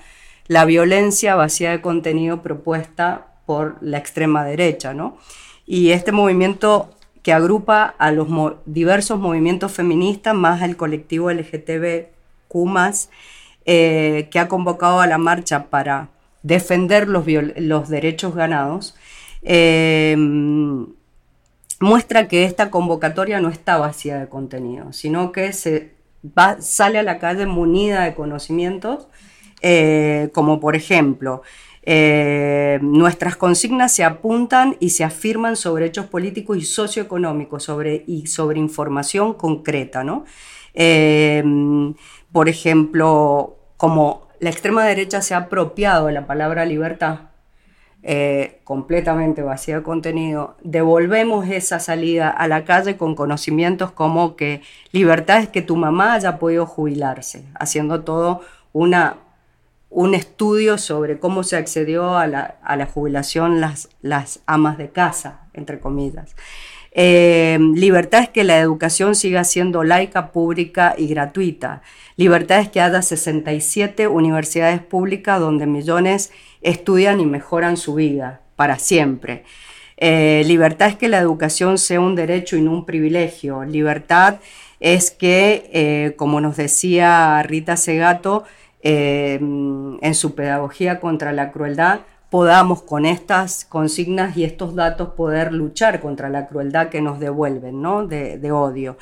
la 0.48 0.64
violencia 0.64 1.36
vacía 1.36 1.72
de 1.72 1.82
contenido 1.82 2.42
propuesta 2.42 3.29
por 3.50 3.78
la 3.82 3.98
extrema 3.98 4.46
derecha, 4.46 4.94
¿no? 4.94 5.18
Y 5.66 5.90
este 5.90 6.12
movimiento 6.12 6.92
que 7.24 7.34
agrupa 7.34 7.96
a 7.98 8.12
los 8.12 8.28
diversos 8.68 9.18
movimientos 9.18 9.72
feministas 9.72 10.36
más 10.36 10.62
al 10.62 10.78
colectivo 10.78 11.32
LGTBQ+, 11.32 13.10
eh, 13.66 14.28
que 14.30 14.38
ha 14.38 14.48
convocado 14.48 15.02
a 15.02 15.08
la 15.08 15.18
marcha 15.18 15.66
para 15.72 16.10
defender 16.44 17.08
los, 17.08 17.26
los 17.58 17.90
derechos 17.90 18.36
ganados, 18.36 18.96
em, 19.42 20.86
muestra 21.80 22.28
que 22.28 22.44
esta 22.44 22.70
convocatoria 22.70 23.42
no 23.42 23.50
está 23.50 23.80
vacía 23.80 24.20
de 24.20 24.30
contenido, 24.30 24.94
sino 24.94 25.32
que 25.32 25.54
se 25.54 25.94
sale 26.60 27.00
a 27.00 27.04
la 27.04 27.18
calle 27.18 27.48
munida 27.48 28.04
de 28.04 28.14
conocimientos, 28.14 29.08
eh, 29.64 30.30
como 30.34 30.60
por 30.60 30.76
ejemplo, 30.76 31.42
eh, 31.92 32.78
nuestras 32.84 33.36
consignas 33.36 33.92
se 33.92 34.04
apuntan 34.04 34.78
y 34.80 34.92
se 34.92 35.04
afirman 35.04 35.56
sobre 35.56 35.88
hechos 35.88 36.06
políticos 36.06 36.56
y 36.60 36.62
socioeconómicos 36.62 37.64
sobre, 37.64 38.04
y 38.06 38.28
sobre 38.28 38.60
información 38.60 39.34
concreta. 39.34 40.04
¿no? 40.04 40.24
Eh, 40.76 41.44
por 42.32 42.48
ejemplo, 42.48 43.58
como 43.76 44.28
la 44.40 44.52
extrema 44.52 44.86
derecha 44.86 45.24
se 45.24 45.34
ha 45.34 45.38
apropiado 45.38 46.06
de 46.06 46.14
la 46.14 46.28
palabra 46.28 46.64
libertad, 46.64 47.22
eh, 48.04 48.62
completamente 48.66 49.42
vacía 49.42 49.78
de 49.78 49.84
contenido, 49.84 50.58
devolvemos 50.62 51.50
esa 51.50 51.80
salida 51.80 52.30
a 52.30 52.48
la 52.48 52.66
calle 52.66 52.98
con 52.98 53.16
conocimientos 53.16 53.92
como 53.92 54.36
que 54.36 54.62
libertad 54.92 55.40
es 55.40 55.50
que 55.50 55.64
tu 55.64 55.76
mamá 55.76 56.14
haya 56.14 56.38
podido 56.38 56.68
jubilarse, 56.68 57.46
haciendo 57.56 58.04
todo 58.04 58.42
una 58.74 59.18
un 59.90 60.14
estudio 60.14 60.78
sobre 60.78 61.20
cómo 61.20 61.44
se 61.44 61.58
accedió 61.58 62.18
a 62.18 62.28
la, 62.28 62.90
jubilación 62.94 63.60
las, 63.60 63.90
las, 64.02 64.42
amas 64.46 64.78
de 64.78 64.90
casa, 64.90 65.42
entre 65.54 65.80
comillas. 65.80 66.36
Eh, 66.92 67.58
libertad 67.76 68.24
es 68.24 68.30
que 68.30 68.44
la 68.44 68.60
educación 68.60 69.16
siga 69.16 69.44
siendo 69.44 69.84
laica, 69.84 70.32
pública 70.32 70.96
y 70.98 71.08
gratuita. 71.08 71.82
Libertad 72.18 72.60
es 72.60 72.70
que 72.70 72.82
haya 72.82 73.02
67 73.02 74.08
universidades 74.08 74.82
públicas 74.82 75.40
donde 75.40 75.66
millones 75.66 76.32
estudian 76.62 77.20
y 77.20 77.26
mejoran 77.26 77.78
su 77.78 77.96
vida 77.96 78.42
para 78.56 78.78
siempre. 78.80 79.44
Eh, 79.98 80.44
libertad 80.46 80.90
es 80.90 80.96
que 80.96 81.10
la 81.10 81.20
educación 81.20 81.78
sea 81.78 82.00
un 82.00 82.16
derecho 82.16 82.58
y 82.58 82.62
no 82.62 82.72
un 82.72 82.86
privilegio. 82.86 83.64
Libertad 83.66 84.40
es 84.80 85.12
que, 85.12 85.70
eh, 85.74 86.14
como 86.16 86.42
nos 86.42 86.58
decía 86.58 87.42
Rita 87.44 87.76
Segato, 87.76 88.46
eh, 88.82 89.40
en 89.40 90.16
su 90.16 90.36
pedagogía 90.36 91.00
contra 91.00 91.32
la 91.34 91.52
crueldad, 91.52 92.02
podamos 92.30 92.84
con 92.84 93.06
estas 93.06 93.66
consignas 93.66 94.38
y 94.38 94.44
estos 94.44 94.76
datos 94.76 95.10
poder 95.10 95.52
luchar 95.52 96.00
contra 96.00 96.30
la 96.30 96.48
crueldad 96.48 96.90
que 96.90 97.02
nos 97.02 97.20
devuelven, 97.20 97.82
¿no? 97.82 98.08
de, 98.08 98.52
odio. 98.52 98.98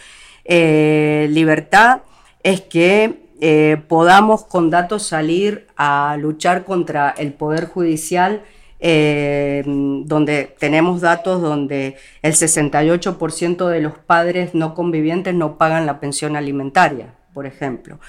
Eh, 0.46 1.28
libertad 1.32 2.02
es 2.44 2.62
que 2.62 3.28
eh, 3.40 3.78
podamos 3.88 4.46
con 4.46 4.70
datos 4.70 5.04
salir 5.04 5.68
a 5.76 6.18
luchar 6.20 6.64
contra 6.64 7.14
el 7.18 7.34
Poder 7.34 7.66
Judicial, 7.66 8.42
eh, 8.80 9.64
donde 9.66 10.56
tenemos 10.58 11.02
datos 11.02 11.42
donde 11.42 11.98
el 12.22 12.34
68% 12.34 13.68
de 13.68 13.82
los 13.82 13.98
padres 13.98 14.56
no 14.56 14.74
convivientes 14.74 15.36
no 15.36 15.58
pagan 15.58 15.86
la 15.86 16.00
pensión 16.00 16.36
alimentaria, 16.36 17.14
por 17.34 17.46
ejemplo, 17.46 18.00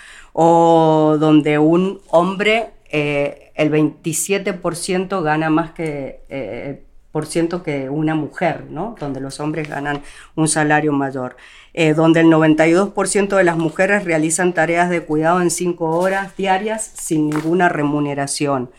o 0.41 1.17
donde 1.19 1.59
un 1.59 2.01
hombre 2.11 2.71
eh, 2.93 3.51
el 3.57 3.73
27% 3.73 5.21
gana 5.21 5.51
más 5.51 5.73
que, 5.73 6.21
eh, 6.29 6.85
por 7.11 7.27
ciento 7.27 7.65
que 7.65 7.91
una 7.91 8.15
mujer, 8.15 8.67
¿no? 8.71 8.95
donde 9.01 9.21
los 9.21 9.41
hombres 9.41 9.69
ganan 9.69 10.01
un 10.37 10.47
salario 10.47 10.93
mayor, 10.93 11.37
eh, 11.75 11.93
donde 11.93 12.21
el 12.21 12.29
92% 12.29 13.37
de 13.37 13.43
las 13.43 13.59
mujeres 13.59 14.05
realizan 14.05 14.53
tareas 14.53 14.91
de 14.91 15.01
cuidado 15.01 15.43
en 15.43 15.51
5 15.51 15.85
horas 15.99 16.37
diarias 16.37 16.89
sin 16.95 17.31
ninguna 17.31 17.69
remuneración. 17.69 18.71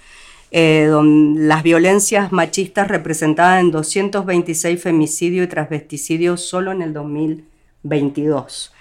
donde 0.52 1.42
las 1.42 1.62
violencias 1.62 2.32
machistas 2.32 2.88
representadas 2.88 3.60
en 3.60 3.72
226 3.72 4.82
femicidios 4.82 5.46
y 5.46 5.50
transvesticidios 5.50 6.40
solo 6.40 6.72
en 6.72 6.82
el 6.82 6.94
2022. 6.94 8.72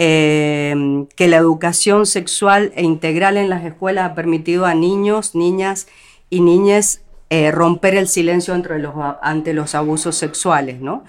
Em, 0.00 1.06
que 1.16 1.26
la 1.26 1.38
educación 1.38 2.06
sexual 2.06 2.70
e 2.76 2.84
integral 2.84 3.36
en 3.36 3.50
las 3.50 3.64
escuelas 3.64 4.08
ha 4.08 4.14
permitido 4.14 4.64
a 4.64 4.72
niños, 4.72 5.34
niñas 5.34 5.88
y 6.30 6.40
niñas 6.40 7.00
eh, 7.30 7.50
romper 7.50 7.96
el 7.96 8.06
silencio 8.06 8.54
ante 8.54 9.52
los, 9.52 9.74
abusos 9.74 10.14
sexuales, 10.14 10.80
¿no? 10.80 11.02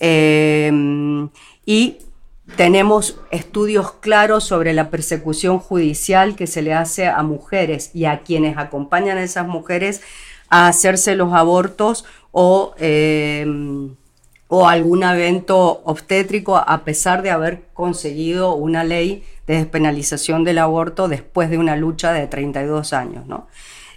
Em, 0.00 1.28
y 1.64 1.98
tenemos 2.56 3.16
estudios 3.30 3.92
claros 3.92 4.42
sobre 4.42 4.72
la 4.72 4.90
persecución 4.90 5.60
judicial 5.60 6.34
que 6.34 6.48
se 6.48 6.62
le 6.62 6.74
hace 6.74 7.06
a 7.06 7.22
mujeres 7.22 7.92
y 7.94 8.06
a 8.06 8.22
quienes 8.22 8.58
acompañan 8.58 9.18
a 9.18 9.22
esas 9.22 9.46
mujeres 9.46 10.00
a 10.48 10.66
hacerse 10.66 11.14
los 11.14 11.32
abortos 11.32 12.04
o 12.32 12.74
em, 12.78 13.94
o 14.54 14.68
algún 14.68 15.02
evento 15.02 15.80
obstétrico 15.84 16.58
a 16.58 16.84
pesar 16.84 17.22
de 17.22 17.30
haber 17.30 17.62
conseguido 17.72 18.54
una 18.54 18.84
ley 18.84 19.24
de 19.46 19.54
despenalización 19.54 20.44
del 20.44 20.58
aborto 20.58 21.08
después 21.08 21.48
de 21.48 21.56
una 21.56 21.74
lucha 21.74 22.12
de 22.12 22.26
32 22.26 22.92
años. 22.92 23.26
¿no? 23.26 23.46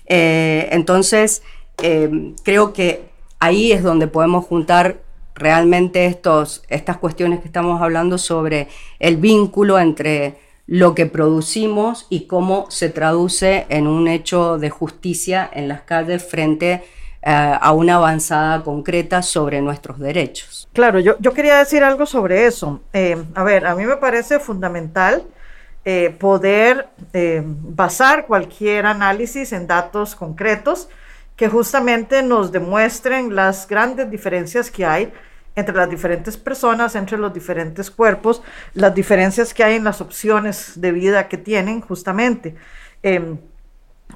Eh, 0.06 0.70
entonces, 0.72 1.44
eh, 1.84 2.34
creo 2.46 2.72
que 2.72 3.10
ahí 3.42 3.74
es 3.74 3.84
donde 3.84 4.08
podemos 4.08 4.46
juntar 4.46 5.02
realmente 5.34 6.06
estos, 6.06 6.64
estas 6.70 7.00
cuestiones 7.00 7.42
que 7.42 7.48
estamos 7.48 7.82
hablando 7.82 8.18
sobre 8.18 8.70
el 9.00 9.18
vínculo 9.18 9.78
entre 9.78 10.38
lo 10.68 10.96
que 10.96 11.06
producimos 11.06 12.08
y 12.10 12.28
cómo 12.28 12.68
se 12.72 12.88
traduce 12.88 13.66
en 13.68 13.88
un 13.88 14.08
hecho 14.08 14.58
de 14.58 14.70
justicia 14.70 15.50
en 15.52 15.68
las 15.68 15.82
calles 15.82 16.24
frente 16.24 16.76
a 16.76 16.82
a 17.28 17.72
una 17.72 17.96
avanzada 17.96 18.62
concreta 18.64 19.24
sobre 19.24 19.60
nuestros 19.60 19.98
derechos. 19.98 20.70
Claro, 20.74 21.00
yo, 21.00 21.16
yo 21.20 21.34
quería 21.34 21.58
decir 21.58 21.84
algo 21.84 22.06
sobre 22.06 22.46
eso. 22.46 22.82
Eh, 22.94 23.18
a 23.34 23.44
ver, 23.44 23.66
a 23.66 23.74
mí 23.74 23.84
me 23.84 23.98
parece 23.98 24.40
fundamental 24.40 25.24
eh, 25.86 26.16
poder 26.20 26.90
basar 27.44 28.28
cualquier 28.28 28.86
análisis 28.86 29.54
en 29.54 29.66
datos 29.66 30.16
concretos 30.16 30.88
que 31.36 31.50
justamente 31.50 32.22
nos 32.22 32.52
demuestren 32.52 33.36
las 33.36 33.68
grandes 33.68 34.10
diferencias 34.12 34.70
que 34.70 34.86
hay 34.86 35.12
entre 35.56 35.76
las 35.76 35.90
diferentes 35.90 36.38
personas, 36.38 36.96
entre 36.96 37.18
los 37.18 37.34
diferentes 37.34 37.90
cuerpos, 37.90 38.44
las 38.74 38.94
diferencias 38.94 39.54
que 39.54 39.64
hay 39.64 39.76
en 39.76 39.84
las 39.84 40.02
opciones 40.02 40.74
de 40.76 40.92
vida 40.92 41.28
que 41.28 41.38
tienen 41.38 41.82
justamente. 41.82 42.56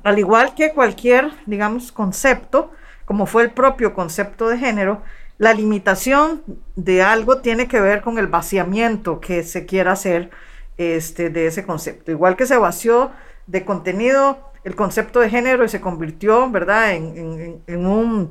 al 0.04 0.20
igual 0.20 0.54
que 0.54 0.74
cualquier, 0.74 1.32
digamos, 1.46 1.92
concepto, 1.92 2.72
como 3.10 3.26
fue 3.26 3.42
el 3.42 3.50
propio 3.50 3.96
concepto 3.96 4.50
de 4.50 4.60
género, 4.60 5.02
la 5.40 5.56
limitación 5.56 6.44
de 6.76 7.02
algo 7.02 7.40
tiene 7.42 7.68
que 7.68 7.82
ver 7.82 8.02
con 8.02 8.20
el 8.20 8.28
vaciamiento 8.28 9.20
que 9.20 9.42
se 9.42 9.66
quiera 9.66 9.94
hacer 9.94 10.30
este, 10.78 11.32
de 11.32 11.48
ese 11.48 11.66
concepto. 11.66 12.12
Igual 12.12 12.36
que 12.36 12.46
se 12.46 12.56
vació 12.56 13.10
de 13.48 13.66
contenido 13.66 14.52
el 14.64 14.76
concepto 14.76 15.22
de 15.22 15.30
género 15.32 15.66
y 15.66 15.70
se 15.70 15.82
convirtió, 15.82 16.52
¿verdad?, 16.52 16.92
en, 16.94 17.88
un, 17.88 18.30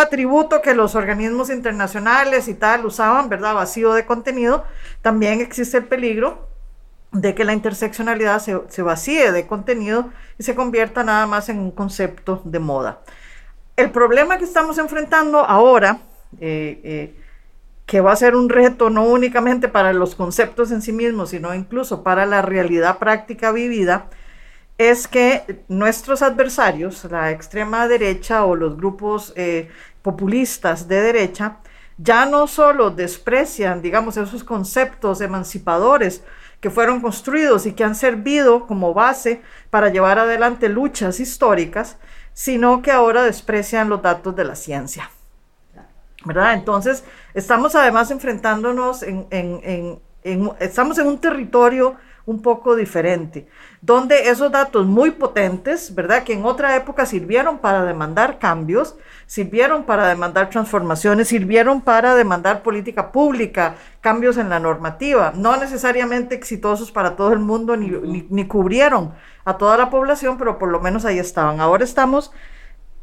atributo 0.00 0.62
que 0.62 0.72
los 0.72 0.94
organismos 0.94 1.50
internacionales 1.50 2.46
y 2.46 2.54
tal 2.54 2.86
usaban, 2.86 3.28
¿verdad?, 3.28 3.54
vacío 3.54 3.92
de 3.92 4.06
contenido, 4.06 4.62
también 5.02 5.40
existe 5.40 5.78
el 5.78 5.86
peligro 5.86 6.48
de 7.10 7.34
que 7.34 7.42
la 7.42 7.52
interseccionalidad 7.54 8.38
se, 8.38 8.56
se 8.68 8.82
vacíe 8.82 9.32
de 9.32 9.48
contenido 9.48 10.12
y 10.38 10.44
se 10.44 10.54
convierta 10.54 11.02
nada 11.02 11.26
más 11.26 11.48
en 11.48 11.58
un 11.58 11.72
concepto 11.72 12.40
de 12.44 12.60
moda 12.60 13.00
el 13.76 13.90
problema 13.90 14.38
que 14.38 14.44
estamos 14.44 14.78
enfrentando 14.78 15.40
ahora, 15.40 15.98
eh, 16.40 16.80
eh, 16.84 17.14
que 17.86 18.00
va 18.00 18.12
a 18.12 18.16
ser 18.16 18.34
un 18.34 18.48
reto 18.48 18.88
no 18.88 19.04
únicamente 19.04 19.68
para 19.68 19.92
los 19.92 20.14
conceptos 20.14 20.70
en 20.70 20.80
sí 20.80 20.92
mismos, 20.92 21.30
sino 21.30 21.54
incluso 21.54 22.02
para 22.02 22.24
la 22.26 22.42
realidad 22.42 22.98
práctica 22.98 23.52
vivida, 23.52 24.06
es 24.78 25.06
que 25.06 25.64
nuestros 25.68 26.22
adversarios, 26.22 27.04
la 27.04 27.30
extrema 27.30 27.86
derecha 27.86 28.44
o 28.44 28.56
los 28.56 28.76
grupos 28.76 29.32
eh, 29.36 29.68
populistas 30.02 30.88
de 30.88 31.00
derecha, 31.00 31.58
ya 31.96 32.26
no 32.26 32.46
solo 32.48 32.90
desprecian, 32.90 33.82
digamos, 33.82 34.16
esos 34.16 34.42
conceptos 34.42 35.20
emancipadores 35.20 36.24
que 36.60 36.70
fueron 36.70 37.00
construidos 37.00 37.66
y 37.66 37.72
que 37.72 37.84
han 37.84 37.94
servido 37.94 38.66
como 38.66 38.94
base 38.94 39.42
para 39.70 39.90
llevar 39.90 40.18
adelante 40.18 40.68
luchas 40.68 41.20
históricas, 41.20 41.98
sino 42.34 42.82
que 42.82 42.90
ahora 42.90 43.22
desprecian 43.22 43.88
los 43.88 44.02
datos 44.02 44.36
de 44.36 44.44
la 44.44 44.56
ciencia. 44.56 45.10
¿Verdad? 46.26 46.54
Entonces, 46.54 47.04
estamos 47.32 47.74
además 47.74 48.10
enfrentándonos 48.10 49.02
en, 49.02 49.26
en, 49.30 50.00
en, 50.22 50.50
estamos 50.58 50.98
en 50.98 51.06
un 51.06 51.18
territorio 51.18 51.96
un 52.26 52.40
poco 52.40 52.74
diferente, 52.74 53.46
donde 53.82 54.30
esos 54.30 54.50
datos 54.50 54.86
muy 54.86 55.10
potentes, 55.10 55.94
¿verdad? 55.94 56.24
Que 56.24 56.32
en 56.32 56.44
otra 56.44 56.74
época 56.74 57.04
sirvieron 57.04 57.58
para 57.58 57.84
demandar 57.84 58.38
cambios, 58.38 58.96
sirvieron 59.26 59.84
para 59.84 60.08
demandar 60.08 60.48
transformaciones, 60.48 61.28
sirvieron 61.28 61.82
para 61.82 62.14
demandar 62.14 62.62
política 62.62 63.12
pública, 63.12 63.74
cambios 64.00 64.38
en 64.38 64.48
la 64.48 64.58
normativa, 64.58 65.32
no 65.36 65.56
necesariamente 65.58 66.34
exitosos 66.34 66.90
para 66.90 67.14
todo 67.14 67.32
el 67.32 67.40
mundo, 67.40 67.76
ni, 67.76 67.88
ni, 68.30 68.46
cubrieron 68.46 69.12
a 69.44 69.58
toda 69.58 69.76
la 69.76 69.90
población, 69.90 70.38
pero 70.38 70.58
por 70.58 70.70
lo 70.70 70.80
menos 70.80 71.04
ahí 71.04 71.18
estaban. 71.18 71.60
Ahora 71.60 71.84
estamos 71.84 72.32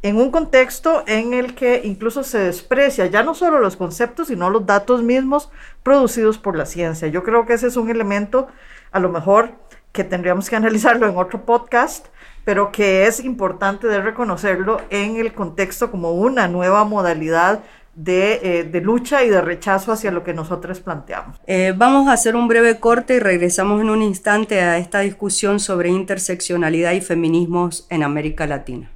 en 0.03 0.17
un 0.17 0.31
contexto 0.31 1.03
en 1.05 1.34
el 1.36 1.53
que 1.53 1.81
incluso 1.84 2.23
se 2.23 2.39
desprecia 2.39 3.05
ya 3.05 3.21
no 3.21 3.36
solo 3.36 3.60
los 3.60 3.75
conceptos, 3.75 4.29
sino 4.29 4.49
los 4.49 4.65
datos 4.65 5.03
mismos 5.03 5.51
producidos 5.84 6.39
por 6.39 6.55
la 6.55 6.65
ciencia. 6.65 7.07
Yo 7.07 7.23
creo 7.23 7.45
que 7.45 7.53
ese 7.53 7.67
es 7.67 7.77
un 7.77 7.89
elemento 7.89 8.47
a 8.91 8.99
lo 8.99 9.10
mejor 9.10 9.51
que 9.91 10.04
tendríamos 10.04 10.49
que 10.49 10.56
analizarlo 10.56 11.08
en 11.08 11.17
otro 11.17 11.45
podcast, 11.45 12.08
pero 12.45 12.71
que 12.71 13.08
es 13.08 13.23
importante 13.23 13.88
de 13.88 14.01
reconocerlo 14.01 14.82
en 14.89 15.17
el 15.17 15.34
contexto 15.34 15.91
como 15.91 16.13
una 16.13 16.47
nueva 16.47 16.84
modalidad 16.86 17.62
de, 17.93 18.39
eh, 18.41 18.63
de, 18.63 18.82
lucha 18.82 19.23
y 19.23 19.30
de 19.30 19.41
rechazo 19.41 19.91
hacia 19.91 20.12
lo 20.12 20.23
que 20.23 20.34
nosotros 20.34 20.80
planteamos. 20.80 21.38
Eh, 21.45 21.73
vamos 21.75 22.08
a 22.08 22.13
hacer 22.13 22.36
un 22.36 22.47
breve 22.47 22.80
corte 22.80 23.15
y 23.15 23.19
regresamos 23.19 23.82
en 23.82 23.89
un 23.89 24.01
instante 24.01 24.62
a 24.62 24.77
esta 24.77 24.99
discusión 25.01 25.60
sobre 25.60 25.89
interseccionalidad 25.89 26.93
y 26.93 27.01
feminismos 27.01 27.86
en 27.89 28.04
América 28.04 28.47
Latina. 28.47 28.89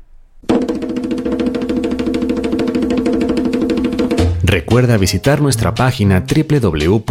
Recuerda 4.56 4.96
visitar 4.96 5.42
nuestra 5.42 5.76
página 5.76 6.24
www.calas.lat 6.24 7.06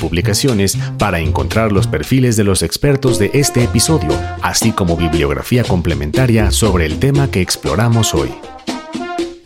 publicaciones 0.00 0.76
para 1.00 1.18
encontrar 1.18 1.72
los 1.72 1.88
perfiles 1.88 2.36
de 2.36 2.44
los 2.44 2.62
expertos 2.62 3.18
de 3.18 3.32
este 3.34 3.64
episodio, 3.64 4.12
así 4.40 4.70
como 4.70 4.96
bibliografía 4.96 5.64
complementaria 5.64 6.52
sobre 6.52 6.86
el 6.86 7.00
tema 7.00 7.28
que 7.28 7.40
exploramos 7.40 8.14
hoy. 8.14 8.32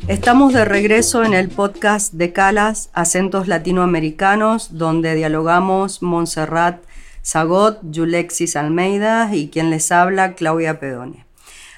Estamos 0.07 0.53
de 0.53 0.67
regreso 0.67 1.25
en 1.25 1.33
el 1.33 1.49
podcast 1.49 2.13
de 2.13 2.35
Calas, 2.35 2.91
Acentos 2.93 3.49
Latinoamericanos, 3.49 4.77
donde 4.77 5.15
dialogamos 5.15 6.03
Montserrat 6.03 6.85
Zagot, 7.25 7.79
Yulexis 7.85 8.57
Almeida 8.57 9.35
y 9.35 9.49
quien 9.49 9.71
les 9.71 9.91
habla, 9.93 10.35
Claudia 10.35 10.79
Pedone. 10.79 11.24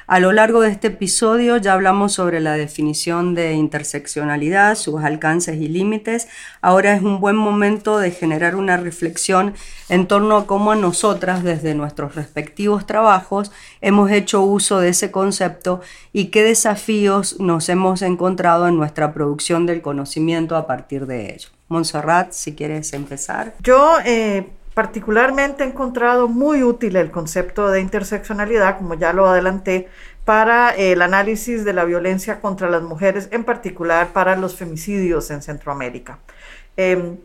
A 0.08 0.20
lo 0.20 0.30
largo 0.30 0.60
de 0.60 0.70
este 0.70 0.86
episodio 0.86 1.56
ya 1.56 1.72
hablamos 1.72 2.12
sobre 2.12 2.38
la 2.38 2.52
definición 2.52 3.34
de 3.34 3.54
interseccionalidad, 3.54 4.76
sus 4.76 5.02
alcances 5.02 5.56
y 5.56 5.66
límites. 5.66 6.28
Ahora 6.60 6.94
es 6.94 7.02
un 7.02 7.18
buen 7.18 7.34
momento 7.34 7.98
de 7.98 8.12
generar 8.12 8.54
una 8.54 8.76
reflexión 8.76 9.54
en 9.88 10.06
torno 10.06 10.36
a 10.36 10.46
cómo 10.46 10.76
nosotras 10.76 11.42
desde 11.42 11.74
nuestros 11.74 12.14
respectivos 12.14 12.86
trabajos 12.86 13.50
hemos 13.80 14.12
hecho 14.12 14.42
uso 14.42 14.78
de 14.78 14.90
ese 14.90 15.10
concepto 15.10 15.80
y 16.12 16.26
qué 16.26 16.44
desafíos 16.44 17.40
nos 17.40 17.68
hemos 17.68 18.00
encontrado 18.02 18.68
en 18.68 18.76
nuestra 18.76 19.12
producción 19.12 19.66
del 19.66 19.82
conocimiento 19.82 20.54
a 20.54 20.68
partir 20.68 21.06
de 21.06 21.34
ello. 21.34 21.48
Montserrat, 21.66 22.30
si 22.30 22.54
quieres 22.54 22.92
empezar. 22.92 23.54
Yo 23.60 23.96
eh, 24.04 24.46
particularmente 24.76 25.64
he 25.64 25.68
encontrado 25.68 26.28
muy 26.28 26.62
útil 26.62 26.96
el 26.96 27.10
concepto 27.10 27.70
de 27.70 27.80
interseccionalidad, 27.80 28.76
como 28.76 28.92
ya 28.92 29.14
lo 29.14 29.26
adelanté, 29.26 29.88
para 30.26 30.68
el 30.68 31.00
análisis 31.00 31.64
de 31.64 31.72
la 31.72 31.86
violencia 31.86 32.42
contra 32.42 32.68
las 32.68 32.82
mujeres, 32.82 33.30
en 33.32 33.44
particular 33.44 34.08
para 34.12 34.36
los 34.36 34.54
femicidios 34.54 35.30
en 35.30 35.40
Centroamérica. 35.40 36.18
Em, 36.76 37.16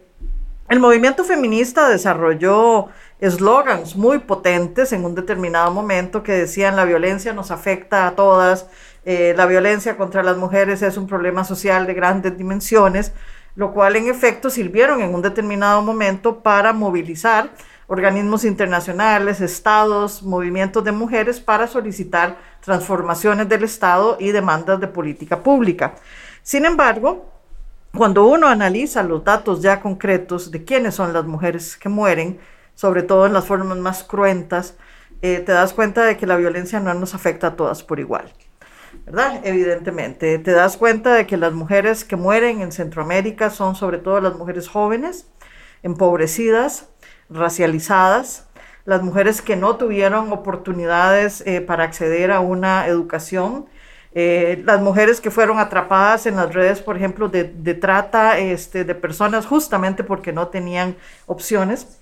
el 0.70 0.80
movimiento 0.80 1.26
feminista 1.26 1.90
desarrolló 1.90 2.88
eslogans 3.20 3.98
muy 3.98 4.20
potentes 4.20 4.94
en 4.94 5.04
un 5.04 5.14
determinado 5.14 5.72
momento 5.72 6.24
que 6.24 6.32
decían 6.32 6.78
la 6.78 6.86
violencia 6.86 7.34
nos 7.34 7.52
afecta 7.52 8.08
a 8.08 8.16
todas, 8.16 8.68
eh, 9.04 9.34
la 9.36 9.46
violencia 9.46 9.98
contra 9.98 10.24
las 10.24 10.38
mujeres 10.38 10.82
es 10.84 10.96
un 10.96 11.06
problema 11.06 11.44
social 11.44 11.86
de 11.86 11.96
grandes 11.96 12.38
dimensiones, 12.38 13.12
lo 13.56 13.74
cual 13.74 13.96
en 13.96 14.08
efecto 14.08 14.50
sirvieron 14.50 15.02
en 15.02 15.14
un 15.14 15.22
determinado 15.22 15.82
momento 15.82 16.40
para 16.42 16.74
movilizar 16.74 17.52
organismos 17.88 18.46
internacionales, 18.46 19.42
estados, 19.42 20.24
movimientos 20.24 20.84
de 20.84 20.94
mujeres 20.94 21.42
para 21.42 21.68
solicitar 21.68 22.38
transformaciones 22.62 23.50
del 23.50 23.66
Estado 23.66 24.16
y 24.20 24.32
demandas 24.32 24.80
de 24.80 24.88
política 24.88 25.44
pública. 25.44 25.96
Sin 26.42 26.64
embargo, 26.64 27.30
cuando 27.94 28.26
uno 28.26 28.48
analiza 28.48 29.04
los 29.04 29.24
datos 29.26 29.62
ya 29.62 29.82
concretos 29.82 30.52
de 30.52 30.64
quiénes 30.64 30.96
son 30.96 31.12
las 31.12 31.26
mujeres 31.26 31.76
que 31.76 31.90
mueren, 31.90 32.40
sobre 32.76 33.04
todo 33.04 33.26
en 33.26 33.34
las 33.34 33.46
formas 33.46 33.78
más 33.78 34.04
cruentas, 34.06 34.76
eh, 35.22 35.40
te 35.46 35.52
das 35.52 35.74
cuenta 35.74 36.06
de 36.06 36.16
que 36.16 36.26
la 36.26 36.38
violencia 36.38 36.80
no 36.80 36.94
nos 36.94 37.14
afecta 37.14 37.48
a 37.48 37.56
todas 37.58 37.84
por 37.84 38.00
igual. 38.00 38.32
¿Verdad? 39.06 39.42
Evidentemente, 39.44 40.38
te 40.40 40.52
das 40.52 40.78
cuenta 40.78 41.14
de 41.14 41.28
que 41.28 41.38
las 41.38 41.54
mujeres 41.54 42.06
que 42.06 42.16
mueren 42.16 42.62
en 42.62 42.72
Centroamérica 42.72 43.50
son 43.50 43.76
sobre 43.76 43.98
todo 43.98 44.22
las 44.22 44.36
mujeres 44.36 44.68
jóvenes, 44.68 45.28
empobrecidas, 45.84 46.90
racializadas, 47.30 48.48
las 48.86 49.04
mujeres 49.04 49.42
que 49.42 49.56
no 49.56 49.76
tuvieron 49.76 50.32
oportunidades 50.32 51.44
eh, 51.46 51.62
para 51.62 51.84
acceder 51.84 52.32
a 52.32 52.40
una 52.40 52.88
educación, 52.88 53.68
eh, 54.14 54.62
las 54.66 54.82
mujeres 54.82 55.22
que 55.22 55.32
fueron 55.32 55.60
atrapadas 55.60 56.26
en 56.26 56.36
las 56.36 56.54
redes, 56.54 56.82
por 56.82 56.98
ejemplo, 56.98 57.30
de, 57.30 57.46
trata 57.76 58.38
este, 58.40 58.84
de 58.84 58.96
personas 58.96 59.46
justamente 59.46 60.04
porque 60.04 60.34
no 60.34 60.50
tenían 60.50 60.98
opciones, 61.28 62.00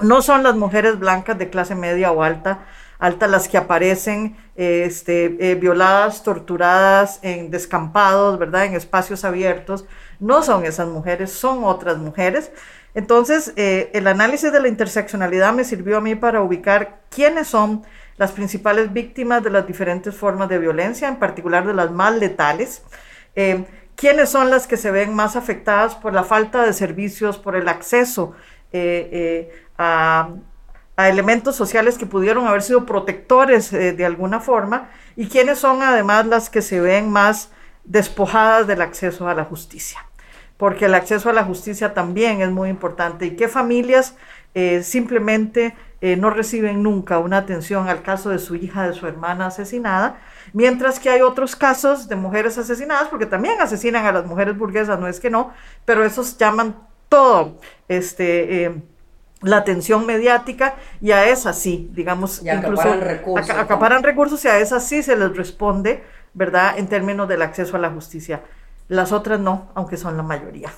no 0.00 0.20
son 0.20 0.42
las 0.42 0.54
mujeres 0.56 0.98
blancas 0.98 1.38
de 1.38 1.48
clase 1.48 1.74
media 1.74 2.12
o 2.12 2.22
alta, 2.22 2.66
alta 2.98 3.26
las 3.26 3.48
que 3.48 3.58
aparecen 3.58 4.36
este, 4.56 5.36
eh, 5.38 5.54
violadas, 5.54 6.22
torturadas 6.22 7.18
en 7.22 7.50
descampados, 7.50 8.38
¿verdad? 8.38 8.64
En 8.64 8.74
espacios 8.74 9.24
abiertos. 9.24 9.84
No 10.18 10.42
son 10.42 10.64
esas 10.64 10.88
mujeres, 10.88 11.32
son 11.32 11.64
otras 11.64 11.98
mujeres. 11.98 12.50
Entonces, 12.94 13.52
eh, 13.56 13.90
el 13.92 14.06
análisis 14.06 14.50
de 14.50 14.60
la 14.60 14.68
interseccionalidad 14.68 15.52
me 15.52 15.64
sirvió 15.64 15.98
a 15.98 16.00
mí 16.00 16.14
para 16.14 16.40
ubicar 16.40 17.00
quiénes 17.10 17.48
son 17.48 17.82
las 18.16 18.32
principales 18.32 18.92
víctimas 18.94 19.44
de 19.44 19.50
las 19.50 19.66
diferentes 19.66 20.14
formas 20.14 20.48
de 20.48 20.58
violencia, 20.58 21.06
en 21.06 21.16
particular 21.16 21.66
de 21.66 21.74
las 21.74 21.90
más 21.90 22.14
letales. 22.16 22.82
Eh, 23.34 23.66
quiénes 23.94 24.30
son 24.30 24.48
las 24.48 24.66
que 24.66 24.78
se 24.78 24.90
ven 24.90 25.14
más 25.14 25.36
afectadas 25.36 25.94
por 25.94 26.14
la 26.14 26.24
falta 26.24 26.64
de 26.64 26.72
servicios, 26.72 27.36
por 27.36 27.56
el 27.56 27.68
acceso 27.68 28.34
a 29.78 30.30
a 30.96 31.08
elementos 31.10 31.56
sociales 31.56 31.98
que 31.98 32.06
pudieron 32.06 32.46
haber 32.46 32.62
sido 32.62 32.86
protectores 32.86 33.72
eh, 33.72 33.92
de 33.92 34.06
alguna 34.06 34.40
forma 34.40 34.88
y 35.14 35.28
quienes 35.28 35.58
son 35.58 35.82
además 35.82 36.26
las 36.26 36.50
que 36.50 36.62
se 36.62 36.80
ven 36.80 37.10
más 37.10 37.50
despojadas 37.84 38.66
del 38.66 38.80
acceso 38.80 39.28
a 39.28 39.34
la 39.34 39.44
justicia. 39.44 40.04
Porque 40.56 40.86
el 40.86 40.94
acceso 40.94 41.28
a 41.28 41.34
la 41.34 41.44
justicia 41.44 41.92
también 41.92 42.40
es 42.40 42.50
muy 42.50 42.70
importante 42.70 43.26
y 43.26 43.36
qué 43.36 43.46
familias 43.46 44.16
eh, 44.54 44.82
simplemente 44.82 45.76
eh, 46.00 46.16
no 46.16 46.30
reciben 46.30 46.82
nunca 46.82 47.18
una 47.18 47.38
atención 47.38 47.88
al 47.90 48.02
caso 48.02 48.30
de 48.30 48.38
su 48.38 48.54
hija, 48.54 48.88
de 48.88 48.94
su 48.94 49.06
hermana 49.06 49.46
asesinada, 49.48 50.18
mientras 50.54 50.98
que 50.98 51.10
hay 51.10 51.20
otros 51.20 51.56
casos 51.56 52.08
de 52.08 52.16
mujeres 52.16 52.56
asesinadas, 52.56 53.08
porque 53.08 53.26
también 53.26 53.60
asesinan 53.60 54.06
a 54.06 54.12
las 54.12 54.24
mujeres 54.24 54.56
burguesas, 54.56 54.98
no 54.98 55.08
es 55.08 55.20
que 55.20 55.28
no, 55.28 55.52
pero 55.84 56.06
esos 56.06 56.38
llaman 56.38 56.74
todo 57.10 57.60
este 57.88 58.82
la 59.42 59.58
atención 59.58 60.06
mediática 60.06 60.76
y 61.00 61.10
a 61.10 61.28
esas 61.28 61.58
sí, 61.58 61.90
digamos, 61.92 62.42
acaparan 62.46 63.00
recursos, 63.00 63.50
acaparan 63.50 64.02
recursos 64.02 64.44
y 64.44 64.48
a 64.48 64.58
esas 64.58 64.86
sí 64.86 65.02
se 65.02 65.16
les 65.16 65.36
responde, 65.36 66.02
¿verdad? 66.34 66.78
En 66.78 66.86
términos 66.88 67.28
del 67.28 67.42
acceso 67.42 67.76
a 67.76 67.78
la 67.78 67.90
justicia. 67.90 68.42
Las 68.88 69.12
otras 69.12 69.40
no, 69.40 69.68
aunque 69.74 69.96
son 69.96 70.16
la 70.16 70.22
mayoría. 70.22 70.70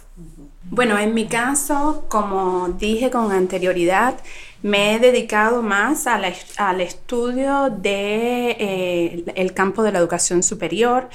Bueno, 0.71 0.99
en 0.99 1.15
mi 1.15 1.27
caso, 1.27 2.07
como 2.09 2.69
dije 2.69 3.11
con 3.11 3.33
anterioridad, 3.33 4.15
me 4.63 4.95
he 4.95 4.99
dedicado 4.99 5.63
más 5.63 6.07
al 6.07 6.81
estudio 6.81 7.71
del 7.71 7.83
de, 7.83 8.51
eh, 8.59 9.25
el 9.35 9.53
campo 9.53 9.83
de 9.83 9.93
la 9.93 9.99
educación 9.99 10.43
superior 10.43 11.09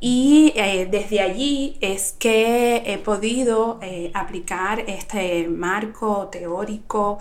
y 0.00 0.54
eh, 0.56 0.88
desde 0.90 1.20
allí 1.20 1.76
es 1.82 2.14
que 2.18 2.82
he 2.86 2.96
podido 2.96 3.78
eh, 3.82 4.10
aplicar 4.14 4.80
este 4.86 5.46
marco 5.46 6.28
teórico, 6.28 7.18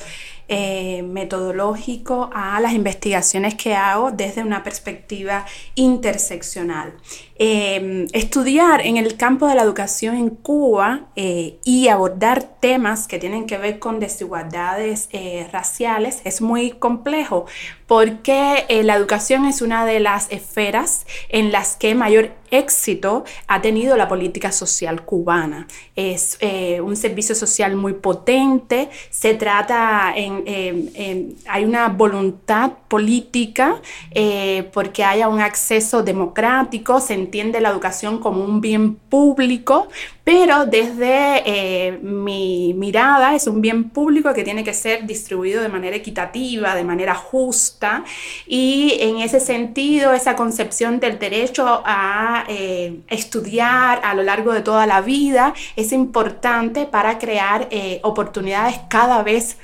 eh, 0.47 1.03
metodológico 1.03 2.29
a 2.33 2.59
las 2.61 2.71
investigaciones 2.71 3.55
que 3.55 3.75
hago 3.75 4.11
desde 4.11 4.41
una 4.43 4.63
perspectiva 4.63 5.45
interseccional. 5.75 6.93
Em, 7.41 8.07
estudiar 8.11 8.85
en 8.85 8.97
el 8.97 9.15
campo 9.15 9.47
de 9.47 9.55
la 9.55 9.63
educación 9.63 10.15
en 10.15 10.29
Cuba 10.29 11.07
y 11.15 11.87
abordar 11.87 12.43
temas 12.59 13.07
que 13.07 13.17
tienen 13.17 13.47
que 13.47 13.57
ver 13.57 13.79
con 13.79 13.99
desigualdades 13.99 15.07
raciales 15.51 16.21
es 16.25 16.41
muy 16.41 16.71
complejo 16.71 17.45
porque 17.87 18.65
la 18.83 18.95
educación 18.95 19.45
es 19.45 19.61
una 19.61 19.85
de 19.85 19.99
las 19.99 20.31
esferas 20.31 21.05
en 21.29 21.51
las 21.51 21.75
que 21.75 21.95
mayor 21.95 22.31
éxito 22.51 23.23
ha 23.47 23.61
tenido 23.61 23.95
la 23.97 24.07
política 24.07 24.51
social 24.51 25.05
cubana. 25.05 25.67
Es 25.95 26.37
eh, 26.39 26.81
un 26.81 26.95
servicio 26.95 27.35
social 27.35 27.75
muy 27.75 27.93
potente, 27.93 28.89
se 29.09 29.33
trata 29.35 30.13
en, 30.15 31.35
hay 31.47 31.65
una 31.65 31.89
voluntad 31.89 32.71
política 32.87 33.81
eh, 34.11 34.69
porque 34.73 35.03
haya 35.03 35.27
un 35.27 35.41
acceso 35.41 36.03
democrático, 36.03 36.99
se 36.99 37.13
entiende 37.29 37.61
la 37.61 37.69
educación 37.69 38.17
como 38.17 38.43
un 38.43 38.59
bien 38.59 38.95
público, 38.95 39.87
pero 40.23 40.65
desde 40.65 41.43
eh, 41.45 41.99
mi 42.01 42.73
mirada 42.73 43.35
es 43.35 43.45
un 43.45 43.61
bien 43.61 43.89
público 43.91 44.33
que 44.33 44.43
tiene 44.43 44.63
que 44.63 44.73
ser 44.73 45.05
distribuido 45.05 45.61
de 45.61 45.69
manera 45.69 45.95
equitativa, 45.95 46.73
de 46.73 46.83
manera 46.83 47.13
justa, 47.13 48.03
y 48.47 48.97
en 48.99 49.17
ese 49.17 49.39
sentido 49.39 50.11
esa 50.13 50.35
concepción 50.35 50.99
del 50.99 51.19
derecho 51.19 51.83
a 51.85 52.45
eh, 52.47 52.99
estudiar 53.07 54.01
a 54.03 54.15
lo 54.15 54.23
largo 54.23 54.51
de 54.51 54.61
toda 54.61 54.87
la 54.87 55.01
vida 55.01 55.53
es 55.75 55.91
importante 55.91 56.87
para 56.87 57.19
crear 57.19 57.67
eh, 57.69 57.99
oportunidades 58.01 58.79
cada 58.89 59.21
vez 59.21 59.57
más 59.57 59.59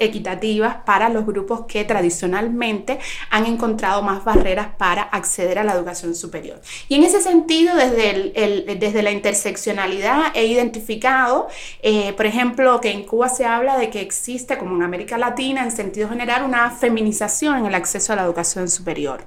equitativas 0.00 0.78
para 0.84 1.08
los 1.08 1.24
grupos 1.24 1.66
que 1.66 1.84
tradicionalmente 1.84 2.98
han 3.30 3.46
encontrado 3.46 4.02
más 4.02 4.24
barreras 4.24 4.68
para 4.76 5.02
acceder 5.02 5.58
a 5.58 5.64
la 5.64 5.74
educación 5.74 6.14
superior. 6.14 6.60
Y 6.88 6.96
en 6.96 7.04
ese 7.04 7.20
sentido, 7.20 7.76
desde, 7.76 8.10
el, 8.10 8.78
desde 8.78 9.02
la 9.02 9.12
interseccionalidad 9.12 10.32
he 10.34 10.46
identificado, 10.46 11.48
eh, 11.82 12.12
por 12.14 12.26
ejemplo, 12.26 12.80
que 12.80 12.90
en 12.90 13.04
Cuba 13.04 13.28
se 13.28 13.44
habla 13.44 13.78
de 13.78 13.90
que 13.90 14.00
existe, 14.00 14.58
como 14.58 14.74
en 14.74 14.82
América 14.82 15.18
Latina, 15.18 15.62
en 15.62 15.70
sentido 15.70 16.08
general, 16.08 16.42
una 16.42 16.70
feminización 16.70 17.58
en 17.58 17.66
el 17.66 17.74
acceso 17.74 18.12
a 18.12 18.16
la 18.16 18.24
educación 18.24 18.68
superior. 18.68 19.24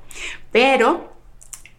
Pero 0.52 1.17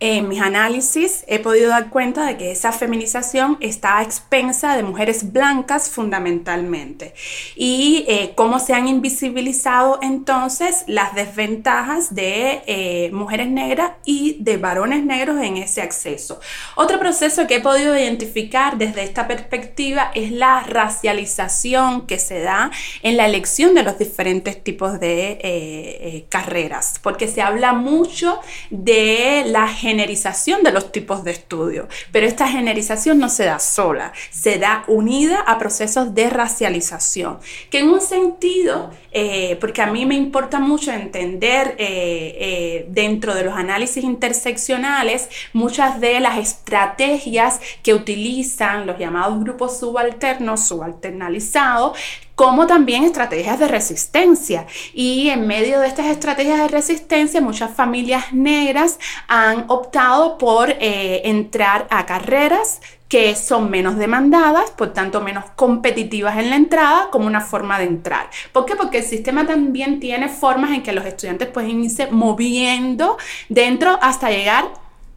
en 0.00 0.28
mis 0.28 0.40
análisis 0.40 1.24
he 1.26 1.40
podido 1.40 1.70
dar 1.70 1.90
cuenta 1.90 2.24
de 2.24 2.36
que 2.36 2.52
esa 2.52 2.70
feminización 2.72 3.56
está 3.60 3.98
a 3.98 4.02
expensa 4.02 4.76
de 4.76 4.84
mujeres 4.84 5.32
blancas 5.32 5.90
fundamentalmente 5.90 7.14
y 7.56 8.04
eh, 8.06 8.32
cómo 8.36 8.60
se 8.60 8.74
han 8.74 8.86
invisibilizado 8.86 9.98
entonces 10.00 10.84
las 10.86 11.14
desventajas 11.14 12.14
de 12.14 12.62
eh, 12.66 13.10
mujeres 13.12 13.48
negras 13.48 13.92
y 14.04 14.36
de 14.40 14.56
varones 14.56 15.04
negros 15.04 15.42
en 15.42 15.56
ese 15.56 15.82
acceso. 15.82 16.40
Otro 16.76 17.00
proceso 17.00 17.46
que 17.48 17.56
he 17.56 17.60
podido 17.60 17.98
identificar 17.98 18.78
desde 18.78 19.02
esta 19.02 19.26
perspectiva 19.26 20.12
es 20.14 20.30
la 20.30 20.60
racialización 20.60 22.06
que 22.06 22.18
se 22.18 22.40
da 22.40 22.70
en 23.02 23.16
la 23.16 23.26
elección 23.26 23.74
de 23.74 23.82
los 23.82 23.98
diferentes 23.98 24.62
tipos 24.62 25.00
de 25.00 25.38
eh, 25.42 26.26
carreras, 26.28 27.00
porque 27.02 27.26
se 27.26 27.42
habla 27.42 27.72
mucho 27.72 28.40
de 28.70 29.42
la 29.46 29.66
generización 29.88 30.62
de 30.62 30.72
los 30.72 30.92
tipos 30.92 31.24
de 31.24 31.32
estudio, 31.32 31.88
pero 32.12 32.26
esta 32.26 32.46
generización 32.46 33.18
no 33.18 33.28
se 33.28 33.44
da 33.44 33.58
sola, 33.58 34.12
se 34.30 34.58
da 34.58 34.84
unida 34.86 35.40
a 35.40 35.58
procesos 35.58 36.14
de 36.14 36.30
racialización, 36.30 37.38
que 37.70 37.80
en 37.80 37.88
un 37.88 38.00
sentido, 38.00 38.90
eh, 39.12 39.56
porque 39.60 39.82
a 39.82 39.86
mí 39.86 40.04
me 40.06 40.14
importa 40.14 40.58
mucho 40.60 40.92
entender 40.92 41.74
eh, 41.78 42.36
eh, 42.38 42.86
dentro 42.88 43.34
de 43.34 43.44
los 43.44 43.54
análisis 43.54 44.04
interseccionales 44.04 45.28
muchas 45.52 46.00
de 46.00 46.20
las 46.20 46.38
estrategias 46.38 47.60
que 47.82 47.94
utilizan 47.94 48.86
los 48.86 48.98
llamados 48.98 49.40
grupos 49.40 49.78
subalternos, 49.78 50.68
subalternalizados, 50.68 51.98
como 52.38 52.68
también 52.68 53.02
estrategias 53.02 53.58
de 53.58 53.66
resistencia. 53.66 54.68
Y 54.94 55.28
en 55.28 55.48
medio 55.48 55.80
de 55.80 55.88
estas 55.88 56.06
estrategias 56.06 56.58
de 56.58 56.68
resistencia, 56.68 57.40
muchas 57.40 57.72
familias 57.74 58.32
negras 58.32 59.00
han 59.26 59.64
optado 59.66 60.38
por 60.38 60.70
eh, 60.70 61.22
entrar 61.24 61.88
a 61.90 62.06
carreras 62.06 62.80
que 63.08 63.34
son 63.34 63.70
menos 63.70 63.96
demandadas, 63.96 64.70
por 64.70 64.92
tanto 64.92 65.20
menos 65.20 65.46
competitivas 65.56 66.38
en 66.38 66.50
la 66.50 66.56
entrada, 66.56 67.08
como 67.10 67.26
una 67.26 67.40
forma 67.40 67.76
de 67.80 67.86
entrar. 67.86 68.30
¿Por 68.52 68.66
qué? 68.66 68.76
Porque 68.76 68.98
el 68.98 69.04
sistema 69.04 69.44
también 69.44 69.98
tiene 69.98 70.28
formas 70.28 70.70
en 70.70 70.84
que 70.84 70.92
los 70.92 71.06
estudiantes 71.06 71.48
pueden 71.48 71.82
irse 71.82 72.06
moviendo 72.12 73.18
dentro 73.48 73.98
hasta 74.00 74.30
llegar 74.30 74.66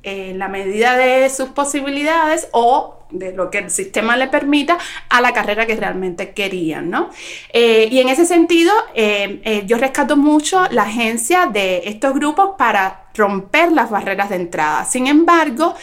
en 0.03 0.39
la 0.39 0.47
medida 0.47 0.97
de 0.97 1.29
sus 1.29 1.49
posibilidades 1.49 2.47
o 2.51 3.01
de 3.11 3.33
lo 3.33 3.51
que 3.51 3.59
el 3.59 3.69
sistema 3.69 4.17
le 4.17 4.27
permita 4.27 4.77
a 5.09 5.21
la 5.21 5.33
carrera 5.33 5.65
que 5.65 5.75
realmente 5.75 6.31
querían, 6.31 6.89
¿no? 6.89 7.09
Eh, 7.53 7.87
y 7.91 7.99
en 7.99 8.09
ese 8.09 8.25
sentido, 8.25 8.71
eh, 8.95 9.41
eh, 9.43 9.63
yo 9.65 9.77
rescato 9.77 10.17
mucho 10.17 10.65
la 10.71 10.83
agencia 10.83 11.45
de 11.45 11.83
estos 11.85 12.13
grupos 12.13 12.51
para 12.57 13.05
romper 13.13 13.73
las 13.73 13.89
barreras 13.89 14.29
de 14.29 14.37
entrada. 14.37 14.85
Sin 14.85 15.05
embargo, 15.05 15.75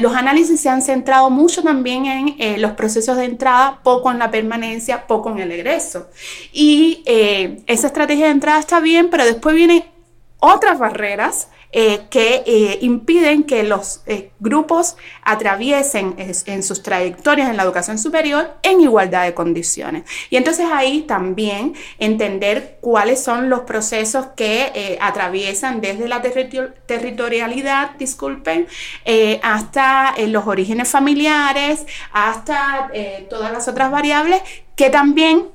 los 0.00 0.16
análisis 0.16 0.58
se 0.58 0.70
han 0.70 0.80
centrado 0.80 1.28
mucho 1.28 1.62
también 1.62 2.34
en 2.38 2.62
los 2.62 2.72
procesos 2.72 3.18
de 3.18 3.26
entrada, 3.26 3.80
poco 3.82 4.10
en 4.10 4.18
la 4.18 4.30
permanencia, 4.30 5.06
poco 5.06 5.30
en 5.32 5.40
el 5.40 5.52
egreso. 5.52 6.08
Y 6.50 7.02
esa 7.04 7.86
estrategia 7.88 8.24
de 8.24 8.32
entrada 8.32 8.58
está 8.58 8.80
bien, 8.80 9.10
pero 9.10 9.26
después 9.26 9.54
vienen 9.54 9.84
otras 10.38 10.78
barreras 10.78 11.48
eh, 11.74 12.02
que 12.10 12.42
eh, 12.44 12.78
impiden 12.82 13.44
que 13.44 13.62
los 13.62 14.02
eh, 14.04 14.30
grupos 14.40 14.98
atraviesen 15.22 16.16
en 16.18 16.62
sus 16.62 16.82
trayectorias 16.82 17.48
en 17.48 17.56
la 17.56 17.62
educación 17.62 17.98
superior 17.98 18.58
en 18.62 18.82
igualdad 18.82 19.24
de 19.24 19.32
condiciones. 19.32 20.04
Y 20.28 20.36
entonces 20.36 20.66
ahí 20.70 21.00
también 21.02 21.74
entender 21.98 22.76
cuáles 22.82 23.24
son 23.24 23.48
los 23.48 23.60
procesos 23.60 24.26
que 24.36 24.98
atraviesan 25.00 25.80
desde 25.80 26.08
la 26.08 26.20
territorialidad, 26.20 27.92
disculpen, 27.92 28.66
hasta 29.42 30.14
los 30.26 30.46
orígenes 30.46 30.88
familiares, 30.88 31.86
hasta 32.12 32.90
todas 33.30 33.50
las 33.50 33.66
otras 33.68 33.90
variables 33.90 34.42
que 34.76 34.90
también 34.90 35.48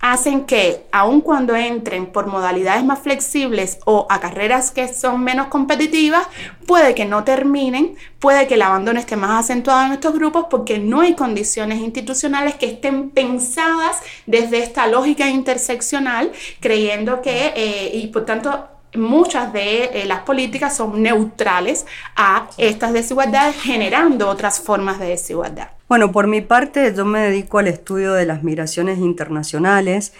hacen 0.00 0.44
que, 0.44 0.86
aun 0.92 1.20
cuando 1.20 1.56
entren 1.56 2.06
por 2.06 2.26
modalidades 2.26 2.84
más 2.84 3.00
flexibles 3.00 3.78
o 3.84 4.06
a 4.10 4.20
carreras 4.20 4.70
que 4.70 4.92
son 4.92 5.22
menos 5.22 5.48
competitivas, 5.48 6.26
puede 6.66 6.94
que 6.94 7.04
no 7.04 7.24
terminen, 7.24 7.96
puede 8.18 8.46
que 8.46 8.54
el 8.54 8.62
abandono 8.62 9.00
esté 9.00 9.16
más 9.16 9.44
acentuado 9.44 9.86
en 9.86 9.92
estos 9.92 10.14
grupos 10.14 10.46
porque 10.50 10.78
no 10.78 11.00
hay 11.00 11.14
condiciones 11.14 11.80
institucionales 11.80 12.54
que 12.56 12.66
estén 12.66 13.10
pensadas 13.10 13.96
desde 14.26 14.58
esta 14.58 14.86
lógica 14.86 15.28
interseccional, 15.28 16.32
creyendo 16.60 17.22
que, 17.22 17.52
eh, 17.56 17.90
y 17.94 18.06
por 18.08 18.24
tanto, 18.24 18.68
muchas 18.94 19.52
de 19.52 19.84
eh, 19.84 20.04
las 20.06 20.20
políticas 20.20 20.76
son 20.76 21.02
neutrales 21.02 21.86
a 22.14 22.48
estas 22.58 22.92
desigualdades, 22.92 23.60
generando 23.60 24.28
otras 24.28 24.60
formas 24.60 24.98
de 24.98 25.08
desigualdad. 25.08 25.75
Bueno, 25.88 26.10
por 26.10 26.26
mi 26.26 26.40
parte 26.40 26.92
yo 26.96 27.04
me 27.04 27.20
dedico 27.20 27.58
al 27.58 27.68
estudio 27.68 28.12
de 28.12 28.26
las 28.26 28.42
migraciones 28.42 28.98
internacionales 28.98 30.12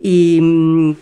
y 0.00 0.38
mm, 0.40 0.94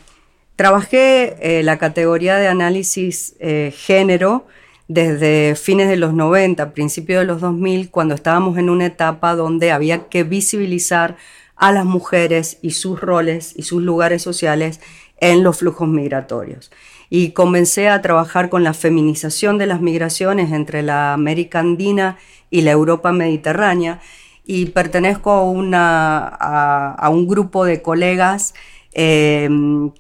trabajé 0.57 1.37
eh, 1.41 1.63
la 1.63 1.79
categoría 1.79 2.37
de 2.37 2.49
análisis 2.49 3.37
eh, 3.39 3.73
género 3.77 4.47
desde 4.89 5.55
fines 5.55 5.89
de 5.89 5.97
los 5.97 6.15
90, 6.15 6.73
principios 6.73 7.21
de 7.21 7.27
los 7.27 7.41
2000, 7.41 7.91
cuando 7.91 8.17
estábamos 8.17 8.59
en 8.59 8.71
una 8.71 8.87
etapa 8.87 9.37
donde 9.37 9.71
había 9.71 10.09
que 10.09 10.25
visibilizar 10.25 11.17
a 11.55 11.71
las 11.71 11.85
mujeres 11.85 12.59
y 12.61 12.73
sus 12.73 13.01
roles 13.01 13.53
y 13.55 13.63
sus 13.63 13.83
lugares 13.83 14.23
sociales 14.23 14.81
en 15.21 15.45
los 15.45 15.59
flujos 15.59 15.87
migratorios. 15.89 16.73
Y 17.09 17.31
comencé 17.33 17.89
a 17.89 18.03
trabajar 18.03 18.49
con 18.49 18.65
la 18.65 18.75
feminización 18.75 19.59
de 19.59 19.67
las 19.67 19.81
migraciones 19.81 20.53
entre 20.53 20.83
la 20.83 21.13
América 21.13 21.61
Andina 21.61 22.19
la 22.51 22.71
Europa 22.71 23.13
Mediterránea 23.13 24.01
y 24.45 24.67
pertenezco 24.67 25.31
a, 25.31 25.43
una, 25.43 26.27
a, 26.27 27.09
un 27.11 27.29
grupo 27.29 27.65
de 27.65 27.83
colegas 27.83 28.55
eh, 28.93 29.49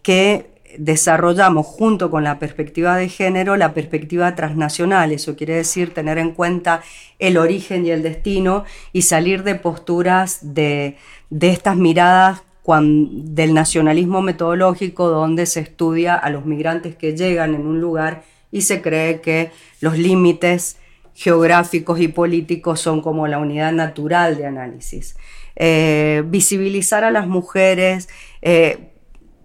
que 0.02 0.58
desarrollamos 0.78 1.66
junto 1.66 2.10
con 2.10 2.24
la 2.24 2.38
perspectiva 2.38 2.96
de 2.96 3.08
género 3.08 3.56
la 3.56 3.74
perspectiva 3.74 4.34
transnacional, 4.34 5.12
eso 5.12 5.36
quiere 5.36 5.54
decir 5.54 5.94
tener 5.94 6.18
en 6.18 6.32
cuenta 6.32 6.82
el 7.18 7.36
origen 7.36 7.86
y 7.86 7.90
el 7.90 8.02
destino 8.02 8.64
y 8.92 9.02
salir 9.02 9.42
de 9.44 9.54
posturas 9.54 10.54
de, 10.54 10.96
de 11.30 11.50
estas 11.50 11.76
miradas 11.76 12.42
del 12.76 13.54
nacionalismo 13.54 14.20
metodológico 14.20 15.08
donde 15.08 15.46
se 15.46 15.60
estudia 15.60 16.14
a 16.14 16.28
los 16.28 16.44
migrantes 16.44 16.96
que 16.96 17.16
llegan 17.16 17.54
en 17.54 17.66
un 17.66 17.80
lugar 17.80 18.24
y 18.52 18.60
se 18.60 18.82
cree 18.82 19.22
que 19.22 19.50
los 19.80 19.96
límites 19.96 20.76
geográficos 21.18 21.98
y 21.98 22.06
políticos 22.06 22.80
son 22.80 23.00
como 23.02 23.26
la 23.26 23.38
unidad 23.38 23.72
natural 23.72 24.36
de 24.36 24.46
análisis. 24.46 25.16
Eh, 25.56 26.22
visibilizar 26.26 27.02
a 27.02 27.10
las 27.10 27.26
mujeres, 27.26 28.08
eh, 28.40 28.92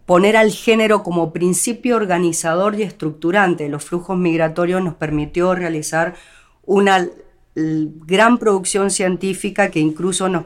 poner 0.06 0.38
al 0.38 0.52
género 0.52 1.02
como 1.02 1.34
principio 1.34 1.96
organizador 1.96 2.76
y 2.76 2.84
estructurante 2.84 3.64
de 3.64 3.72
los 3.72 3.84
flujos 3.84 4.20
migratorios 4.20 4.84
nos 4.84 4.94
permitió 4.94 5.56
realizar 5.56 6.14
una 6.64 7.10
gran 7.56 8.38
producción 8.38 8.92
científica 8.92 9.72
que 9.72 9.80
incluso 9.80 10.30
nos 10.30 10.46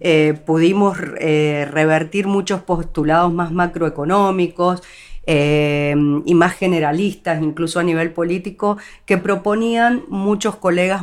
eh, 0.00 0.34
pudimos 0.44 0.98
revertir 0.98 2.26
muchos 2.26 2.62
postulados 2.62 3.32
más 3.32 3.52
macroeconómicos 3.52 4.82
eh, 5.26 5.94
y 6.24 6.34
más 6.34 6.54
generalistas, 6.54 7.42
incluso 7.42 7.80
a 7.80 7.82
nivel 7.82 8.12
político, 8.12 8.78
que 9.04 9.18
proponían 9.18 10.02
muchos 10.08 10.56
colegas 10.56 11.02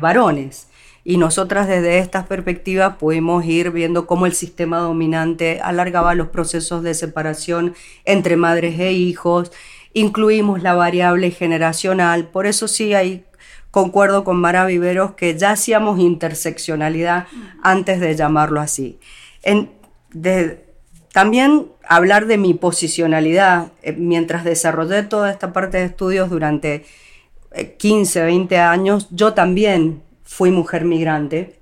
varones. 0.00 0.66
Y 1.04 1.16
nosotras 1.16 1.66
desde 1.66 1.98
estas 1.98 2.26
perspectivas 2.26 2.96
pudimos 2.96 3.44
ir 3.44 3.70
viendo 3.70 4.06
cómo 4.06 4.26
el 4.26 4.34
sistema 4.34 4.78
dominante 4.78 5.60
alargaba 5.62 6.14
los 6.14 6.28
procesos 6.28 6.82
de 6.82 6.94
separación 6.94 7.74
entre 8.04 8.36
madres 8.36 8.78
e 8.78 8.92
hijos, 8.92 9.50
incluimos 9.92 10.62
la 10.62 10.74
variable 10.74 11.30
generacional, 11.30 12.28
por 12.28 12.46
eso 12.46 12.68
sí 12.68 12.94
hay 12.94 13.24
concuerdo 13.70 14.24
con 14.24 14.36
Mara 14.36 14.66
Viveros 14.66 15.12
que 15.12 15.38
ya 15.38 15.52
hacíamos 15.52 16.00
interseccionalidad 16.00 17.26
antes 17.62 18.00
de 18.00 18.16
llamarlo 18.16 18.60
así. 18.60 18.98
También 21.12 21.66
hablar 21.88 22.26
de 22.26 22.38
mi 22.38 22.54
posicionalidad, 22.54 23.72
eh, 23.82 23.92
mientras 23.92 24.44
desarrollé 24.44 25.02
toda 25.02 25.30
esta 25.30 25.52
parte 25.52 25.78
de 25.78 25.84
estudios 25.84 26.30
durante 26.30 26.84
15, 27.78 28.20
eh, 28.20 28.24
20 28.24 28.58
años, 28.58 29.08
yo 29.10 29.34
también 29.34 30.02
fui 30.22 30.50
mujer 30.50 30.84
migrante. 30.84 31.58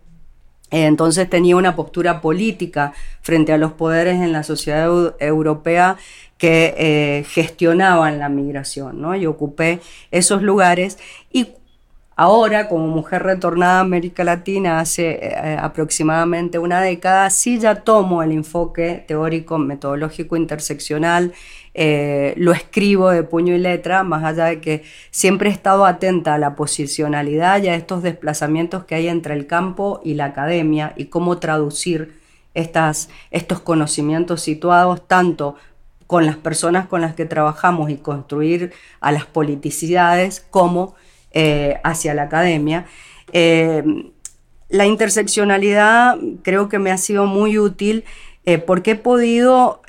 Eh, 0.70 0.84
entonces 0.84 1.30
tenía 1.30 1.56
una 1.56 1.74
postura 1.76 2.20
política 2.20 2.92
frente 3.22 3.54
a 3.54 3.58
los 3.58 3.72
poderes 3.72 4.16
en 4.16 4.32
la 4.32 4.42
sociedad 4.42 5.14
europea 5.18 5.96
que 6.36 7.24
gestionaban 7.28 8.18
la 8.18 8.28
migración, 8.28 9.00
¿no? 9.00 9.16
Y 9.16 9.26
ocupé 9.26 9.80
esos 10.12 10.40
lugares 10.42 10.98
y 11.32 11.48
Ahora, 12.20 12.66
como 12.66 12.88
mujer 12.88 13.22
retornada 13.22 13.78
a 13.78 13.82
América 13.82 14.24
Latina 14.24 14.80
hace 14.80 15.20
eh, 15.22 15.56
aproximadamente 15.56 16.58
una 16.58 16.80
década, 16.80 17.30
sí 17.30 17.60
ya 17.60 17.76
tomo 17.76 18.24
el 18.24 18.32
enfoque 18.32 19.04
teórico, 19.06 19.56
metodológico, 19.56 20.34
interseccional 20.34 21.32
eh, 21.74 22.34
lo 22.36 22.50
escribo 22.50 23.10
de 23.10 23.22
puño 23.22 23.54
y 23.54 23.58
letra, 23.58 24.02
más 24.02 24.24
allá 24.24 24.46
de 24.46 24.60
que 24.60 24.82
siempre 25.12 25.48
he 25.48 25.52
estado 25.52 25.86
atenta 25.86 26.34
a 26.34 26.38
la 26.38 26.56
posicionalidad 26.56 27.62
y 27.62 27.68
a 27.68 27.76
estos 27.76 28.02
desplazamientos 28.02 28.82
que 28.84 28.96
hay 28.96 29.06
entre 29.06 29.34
el 29.34 29.46
campo 29.46 30.00
y 30.02 30.14
la 30.14 30.24
academia 30.24 30.94
y 30.96 31.04
cómo 31.04 31.38
traducir 31.38 32.18
estas, 32.52 33.10
estos 33.30 33.60
conocimientos 33.60 34.42
situados 34.42 35.06
tanto 35.06 35.54
con 36.08 36.26
las 36.26 36.36
personas 36.36 36.88
con 36.88 37.00
las 37.00 37.14
que 37.14 37.26
trabajamos 37.26 37.90
y 37.90 37.96
construir 37.96 38.72
a 38.98 39.12
las 39.12 39.26
politicidades 39.26 40.44
como 40.50 40.96
eh, 41.32 41.80
hacia 41.84 42.14
la 42.14 42.22
academia. 42.24 42.86
Eh, 43.32 43.84
la 44.68 44.86
interseccionalidad 44.86 46.16
creo 46.42 46.68
que 46.68 46.78
me 46.78 46.90
ha 46.90 46.98
sido 46.98 47.26
muy 47.26 47.58
útil 47.58 48.04
eh, 48.44 48.58
porque 48.58 48.92
he 48.92 48.96
podido 48.96 49.82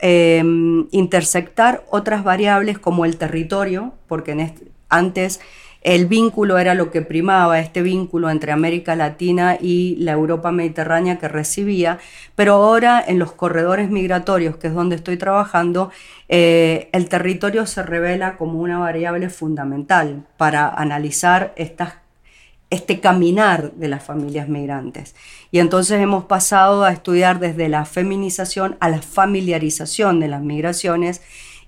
intersectar 0.91 1.83
otras 1.89 2.23
variables 2.23 2.77
como 2.77 3.05
el 3.05 3.17
territorio, 3.17 3.93
porque 4.07 4.53
antes 4.89 5.39
el 5.81 6.07
vínculo 6.07 6.57
era 6.57 6.73
lo 6.73 6.91
que 6.91 7.01
primaba, 7.01 7.59
este 7.59 7.81
vínculo 7.81 8.29
entre 8.29 8.51
América 8.51 8.95
Latina 8.95 9.57
y 9.59 9.95
la 9.97 10.11
Europa 10.11 10.51
mediterránea 10.51 11.19
que 11.19 11.29
recibía, 11.29 11.99
pero 12.35 12.53
ahora 12.55 13.03
en 13.05 13.17
los 13.17 13.31
corredores 13.31 13.89
migratorios, 13.89 14.57
que 14.57 14.67
es 14.67 14.73
donde 14.73 14.97
estoy 14.97 15.17
trabajando, 15.17 15.91
eh, 16.27 16.89
el 16.91 17.07
territorio 17.07 17.65
se 17.65 17.81
revela 17.83 18.37
como 18.37 18.59
una 18.59 18.77
variable 18.77 19.29
fundamental 19.29 20.25
para 20.37 20.67
analizar 20.67 21.53
este 21.55 22.99
caminar 22.99 23.71
de 23.71 23.87
las 23.87 24.03
familias 24.03 24.49
migrantes. 24.49 25.15
Y 25.49 25.59
entonces 25.59 26.01
hemos 26.01 26.25
pasado 26.25 26.83
a 26.83 26.91
estudiar 26.91 27.39
desde 27.39 27.69
la 27.69 27.85
feminización 27.85 28.75
a 28.81 28.89
la 28.89 29.01
familiarización 29.01 30.19
de 30.19 30.27
las 30.27 30.41
migraciones 30.41 31.21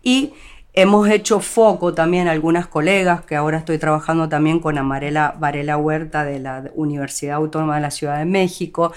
y 0.03 0.34
Hemos 0.74 1.09
hecho 1.09 1.41
foco 1.41 1.93
también 1.93 2.30
algunas 2.30 2.65
colegas, 2.65 3.26
que 3.26 3.36
ahora 3.36 3.57
estoy 3.57 3.78
trabajando 3.78 4.30
también 4.30 4.61
con 4.61 4.78
Amarela 4.78 5.36
Varela 5.38 5.76
Huerta 5.76 6.24
de 6.24 6.39
la 6.39 6.72
Universidad 6.76 7.36
Autónoma 7.36 7.76
de 7.76 7.82
la 7.82 7.91
Ciudad 7.91 8.19
de 8.19 8.26
México. 8.26 8.93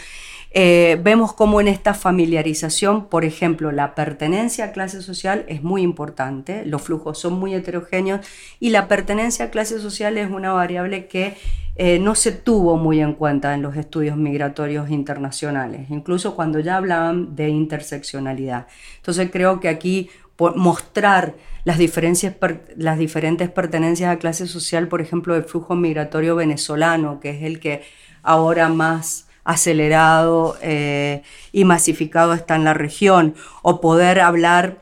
Eh, 0.52 1.00
vemos 1.02 1.32
cómo 1.32 1.60
en 1.60 1.66
esta 1.66 1.92
familiarización, 1.92 3.06
por 3.06 3.24
ejemplo, 3.24 3.72
la 3.72 3.96
pertenencia 3.96 4.66
a 4.66 4.70
clase 4.70 5.02
social 5.02 5.44
es 5.48 5.64
muy 5.64 5.82
importante, 5.82 6.64
los 6.64 6.80
flujos 6.80 7.18
son 7.18 7.32
muy 7.32 7.54
heterogéneos 7.54 8.24
y 8.60 8.70
la 8.70 8.86
pertenencia 8.86 9.46
a 9.46 9.50
clase 9.50 9.80
social 9.80 10.16
es 10.16 10.30
una 10.30 10.52
variable 10.52 11.08
que 11.08 11.36
eh, 11.74 11.98
no 11.98 12.14
se 12.14 12.30
tuvo 12.30 12.76
muy 12.76 13.00
en 13.00 13.14
cuenta 13.14 13.52
en 13.52 13.62
los 13.62 13.76
estudios 13.76 14.16
migratorios 14.16 14.90
internacionales, 14.90 15.90
incluso 15.90 16.36
cuando 16.36 16.60
ya 16.60 16.76
hablaban 16.76 17.34
de 17.34 17.48
interseccionalidad. 17.48 18.68
Entonces 18.98 19.30
creo 19.32 19.58
que 19.58 19.68
aquí 19.68 20.08
mostrar 20.54 21.34
las, 21.64 21.78
diferencias, 21.78 22.34
las 22.76 22.98
diferentes 22.98 23.50
pertenencias 23.50 24.12
a 24.12 24.18
clase 24.18 24.46
social, 24.46 24.88
por 24.88 25.00
ejemplo, 25.00 25.34
del 25.34 25.44
flujo 25.44 25.74
migratorio 25.74 26.36
venezolano, 26.36 27.20
que 27.20 27.30
es 27.30 27.42
el 27.42 27.60
que 27.60 27.82
ahora 28.22 28.68
más 28.68 29.26
acelerado 29.44 30.56
eh, 30.62 31.22
y 31.52 31.64
masificado 31.64 32.32
está 32.32 32.56
en 32.56 32.64
la 32.64 32.74
región, 32.74 33.34
o 33.62 33.80
poder 33.80 34.20
hablar 34.20 34.78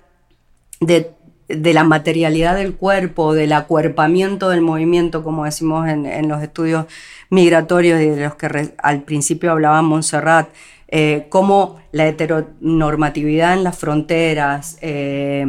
de, 0.81 1.13
la 1.49 1.85
materialidad 1.85 2.57
del 2.57 2.75
cuerpo, 2.75 3.35
del 3.35 3.53
acuerpamiento 3.53 4.49
del 4.49 4.63
movimiento, 4.63 5.23
como 5.23 5.45
decimos 5.45 5.89
en, 5.89 6.29
los 6.29 6.43
estudios 6.43 6.87
migratorios 7.31 7.99
de 7.99 8.17
los 8.17 8.37
que 8.37 8.73
al 8.79 9.03
principio 9.03 9.51
hablaba 9.53 9.83
Montserrat, 9.83 10.49
eh, 10.95 11.25
cómo 11.31 11.81
la 11.91 12.07
heteronormatividad 12.07 13.55
en 13.55 13.65
las 13.65 13.79
fronteras, 13.79 14.77
eh, 14.83 15.47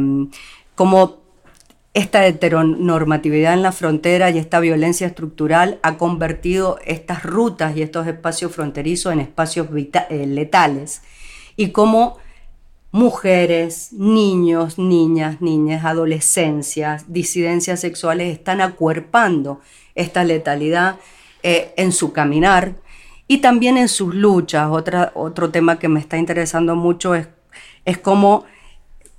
cómo 0.74 1.18
esta 1.92 2.26
heteronormatividad 2.26 3.52
en 3.52 3.60
la 3.60 3.70
frontera 3.70 4.30
y 4.30 4.38
esta 4.38 4.58
violencia 4.60 5.06
estructural 5.06 5.80
ha 5.82 5.98
convertido 5.98 6.78
estas 6.86 7.24
rutas 7.24 7.76
y 7.76 7.82
estos 7.82 8.06
espacios 8.06 8.52
fronterizos 8.52 9.12
en 9.12 9.20
espacios 9.20 9.68
eh, 10.08 10.26
letales. 10.26 11.02
Y 11.56 11.72
cómo 11.72 12.16
mujeres, 12.90 13.92
niños, 13.92 14.78
niñas, 14.78 15.42
niñas, 15.42 15.84
adolescencias, 15.84 17.12
disidencias 17.12 17.80
sexuales 17.80 18.32
están 18.32 18.62
acuerpando 18.62 19.60
esta 19.94 20.24
letalidad 20.24 20.96
en 21.42 21.92
su 21.92 22.14
caminar 22.14 22.76
y 23.26 23.38
también 23.38 23.76
en 23.76 23.88
sus 23.88 24.14
luchas. 24.14 24.68
Otra, 24.70 25.12
otro 25.14 25.50
tema 25.50 25.78
que 25.78 25.88
me 25.88 26.00
está 26.00 26.18
interesando 26.18 26.76
mucho 26.76 27.14
es, 27.14 27.28
es 27.84 27.98
cómo 27.98 28.44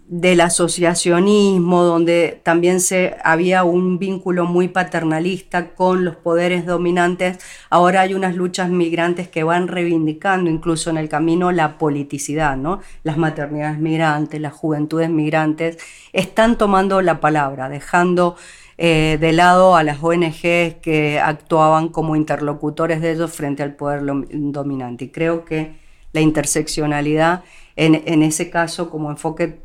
del 0.08 0.42
asociacionismo, 0.42 1.84
donde 1.84 2.40
también 2.44 2.80
se, 2.80 3.16
había 3.24 3.64
un 3.64 3.98
vínculo 3.98 4.46
muy 4.46 4.68
paternalista 4.68 5.74
con 5.74 6.06
los 6.06 6.16
poderes 6.16 6.66
dominantes, 6.66 7.40
ahora 7.72 8.02
hay 8.02 8.14
unas 8.14 8.36
luchas 8.36 8.70
migrantes 8.70 9.28
que 9.28 9.44
van 9.44 9.68
reivindicando 9.68 10.50
incluso 10.52 10.92
en 10.92 10.98
el 10.98 11.10
camino 11.10 11.52
la 11.52 11.80
politicidad, 11.80 12.56
¿no? 12.56 12.82
Las 13.02 13.18
maternidades 13.18 13.80
migrantes, 13.80 14.40
las 14.40 14.54
juventudes 14.54 15.10
migrantes, 15.10 15.80
están 16.14 16.58
tomando 16.58 17.02
la 17.02 17.20
palabra, 17.20 17.68
dejando 17.68 18.36
eh, 18.78 19.18
de 19.20 19.32
lado 19.32 19.76
a 19.76 19.84
las 19.84 20.04
ONGs 20.04 20.76
que 20.82 21.20
actuaban 21.24 21.90
como 21.90 22.16
interlocutores 22.16 23.02
de 23.02 23.12
ellos 23.12 23.32
frente 23.32 23.64
al 23.64 23.76
poder 23.76 24.02
dominante. 24.04 25.06
Y 25.06 25.10
creo 25.10 25.46
que 25.46 25.76
la 26.12 26.22
interseccionalidad, 26.22 27.44
en, 27.76 28.04
en 28.06 28.24
ese 28.24 28.50
caso, 28.50 28.90
como 28.90 29.10
enfoque 29.10 29.60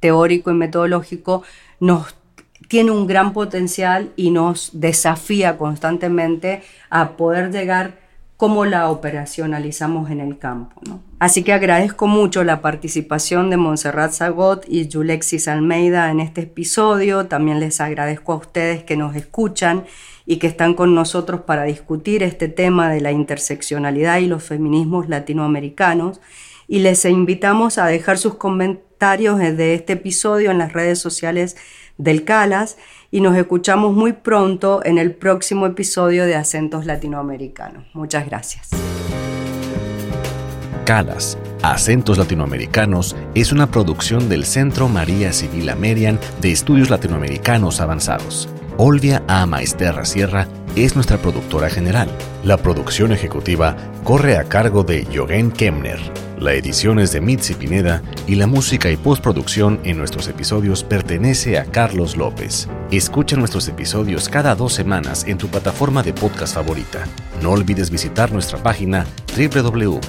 teórico 0.00 0.50
y 0.50 0.54
metodológico, 0.54 1.42
nos 1.80 2.14
tiene 2.68 2.90
un 2.90 3.06
gran 3.06 3.32
potencial 3.32 4.12
y 4.16 4.30
nos 4.30 4.70
desafía 4.72 5.58
constantemente 5.58 6.62
a 6.90 7.16
poder 7.16 7.52
llegar 7.52 8.01
cómo 8.42 8.64
la 8.64 8.90
operacionalizamos 8.90 10.10
en 10.10 10.18
el 10.18 10.36
campo. 10.36 10.82
Así 11.20 11.44
que 11.44 11.52
agradezco 11.52 12.08
mucho 12.08 12.42
la 12.42 12.60
participación 12.60 13.50
de 13.50 13.56
Montserrat 13.56 14.10
Zagot 14.10 14.64
y 14.66 14.88
Julexis 14.92 15.46
Almeida 15.46 16.10
en 16.10 16.18
este 16.18 16.40
episodio. 16.40 17.26
También 17.26 17.60
les 17.60 17.80
agradezco 17.80 18.32
a 18.32 18.38
ustedes 18.38 18.82
que 18.82 18.96
nos 18.96 19.14
escuchan 19.14 19.84
y 20.26 20.38
que 20.38 20.48
están 20.48 20.74
con 20.74 20.92
nosotros 20.92 21.42
para 21.42 21.62
discutir 21.62 22.24
este 22.24 22.48
tema 22.48 22.90
de 22.90 23.00
la 23.00 23.12
interseccionalidad 23.12 24.18
y 24.18 24.26
los 24.26 24.42
feminismos 24.42 25.08
latinoamericanos. 25.08 26.20
Y 26.66 26.80
les 26.80 27.04
invitamos 27.04 27.78
a 27.78 27.86
dejar 27.86 28.18
sus 28.18 28.34
comentarios 28.34 29.38
de 29.38 29.74
este 29.74 29.92
episodio 29.92 30.50
en 30.50 30.58
las 30.58 30.72
redes 30.72 30.98
sociales 30.98 31.56
del 31.96 32.24
CALAS 32.24 32.76
y 33.12 33.20
nos 33.20 33.36
escuchamos 33.36 33.94
muy 33.94 34.14
pronto 34.14 34.80
en 34.84 34.98
el 34.98 35.14
próximo 35.14 35.66
episodio 35.66 36.24
de 36.24 36.34
Acentos 36.34 36.86
Latinoamericanos. 36.86 37.84
Muchas 37.92 38.26
gracias. 38.26 38.70
CALAS, 40.86 41.38
Acentos 41.62 42.18
Latinoamericanos, 42.18 43.14
es 43.34 43.52
una 43.52 43.70
producción 43.70 44.28
del 44.28 44.44
Centro 44.44 44.88
María 44.88 45.32
Civil 45.32 45.68
Amerian 45.68 46.18
de 46.40 46.50
Estudios 46.50 46.90
Latinoamericanos 46.90 47.80
Avanzados. 47.80 48.48
Olvia 48.78 49.22
A. 49.28 49.44
Maesterra 49.46 50.04
Sierra 50.06 50.48
es 50.76 50.94
nuestra 50.94 51.18
productora 51.18 51.68
general. 51.68 52.08
La 52.44 52.56
producción 52.56 53.12
ejecutiva 53.12 53.76
corre 54.04 54.36
a 54.36 54.44
cargo 54.44 54.84
de 54.84 55.06
Jogen 55.14 55.50
Kemner. 55.50 56.00
La 56.38 56.54
edición 56.54 56.98
es 56.98 57.12
de 57.12 57.20
Mitzi 57.20 57.54
Pineda 57.54 58.02
y 58.26 58.34
la 58.34 58.48
música 58.48 58.90
y 58.90 58.96
postproducción 58.96 59.78
en 59.84 59.96
nuestros 59.98 60.26
episodios 60.26 60.82
pertenece 60.82 61.56
a 61.56 61.66
Carlos 61.66 62.16
López. 62.16 62.68
Escucha 62.90 63.36
nuestros 63.36 63.68
episodios 63.68 64.28
cada 64.28 64.56
dos 64.56 64.72
semanas 64.72 65.24
en 65.28 65.38
tu 65.38 65.46
plataforma 65.46 66.02
de 66.02 66.12
podcast 66.12 66.54
favorita. 66.54 67.04
No 67.42 67.52
olvides 67.52 67.90
visitar 67.90 68.32
nuestra 68.32 68.60
página 68.60 69.06
www.calas.lat 69.36 70.02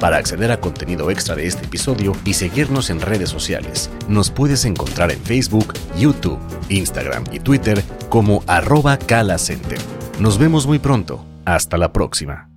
para 0.00 0.16
acceder 0.16 0.50
a 0.50 0.60
contenido 0.60 1.10
extra 1.10 1.36
de 1.36 1.46
este 1.46 1.66
episodio 1.66 2.16
y 2.24 2.32
seguirnos 2.32 2.88
en 2.88 3.02
redes 3.02 3.28
sociales. 3.28 3.90
Nos 4.08 4.30
puedes 4.30 4.64
encontrar 4.64 5.10
en 5.10 5.20
Facebook, 5.20 5.74
YouTube, 5.98 6.38
Instagram 6.70 7.24
y 7.32 7.40
Twitter 7.40 7.82
como 8.20 8.44
arroba 8.46 8.98
calacenter. 8.98 9.78
Nos 10.18 10.36
vemos 10.36 10.66
muy 10.66 10.78
pronto. 10.78 11.24
Hasta 11.46 11.78
la 11.78 11.90
próxima. 11.90 12.49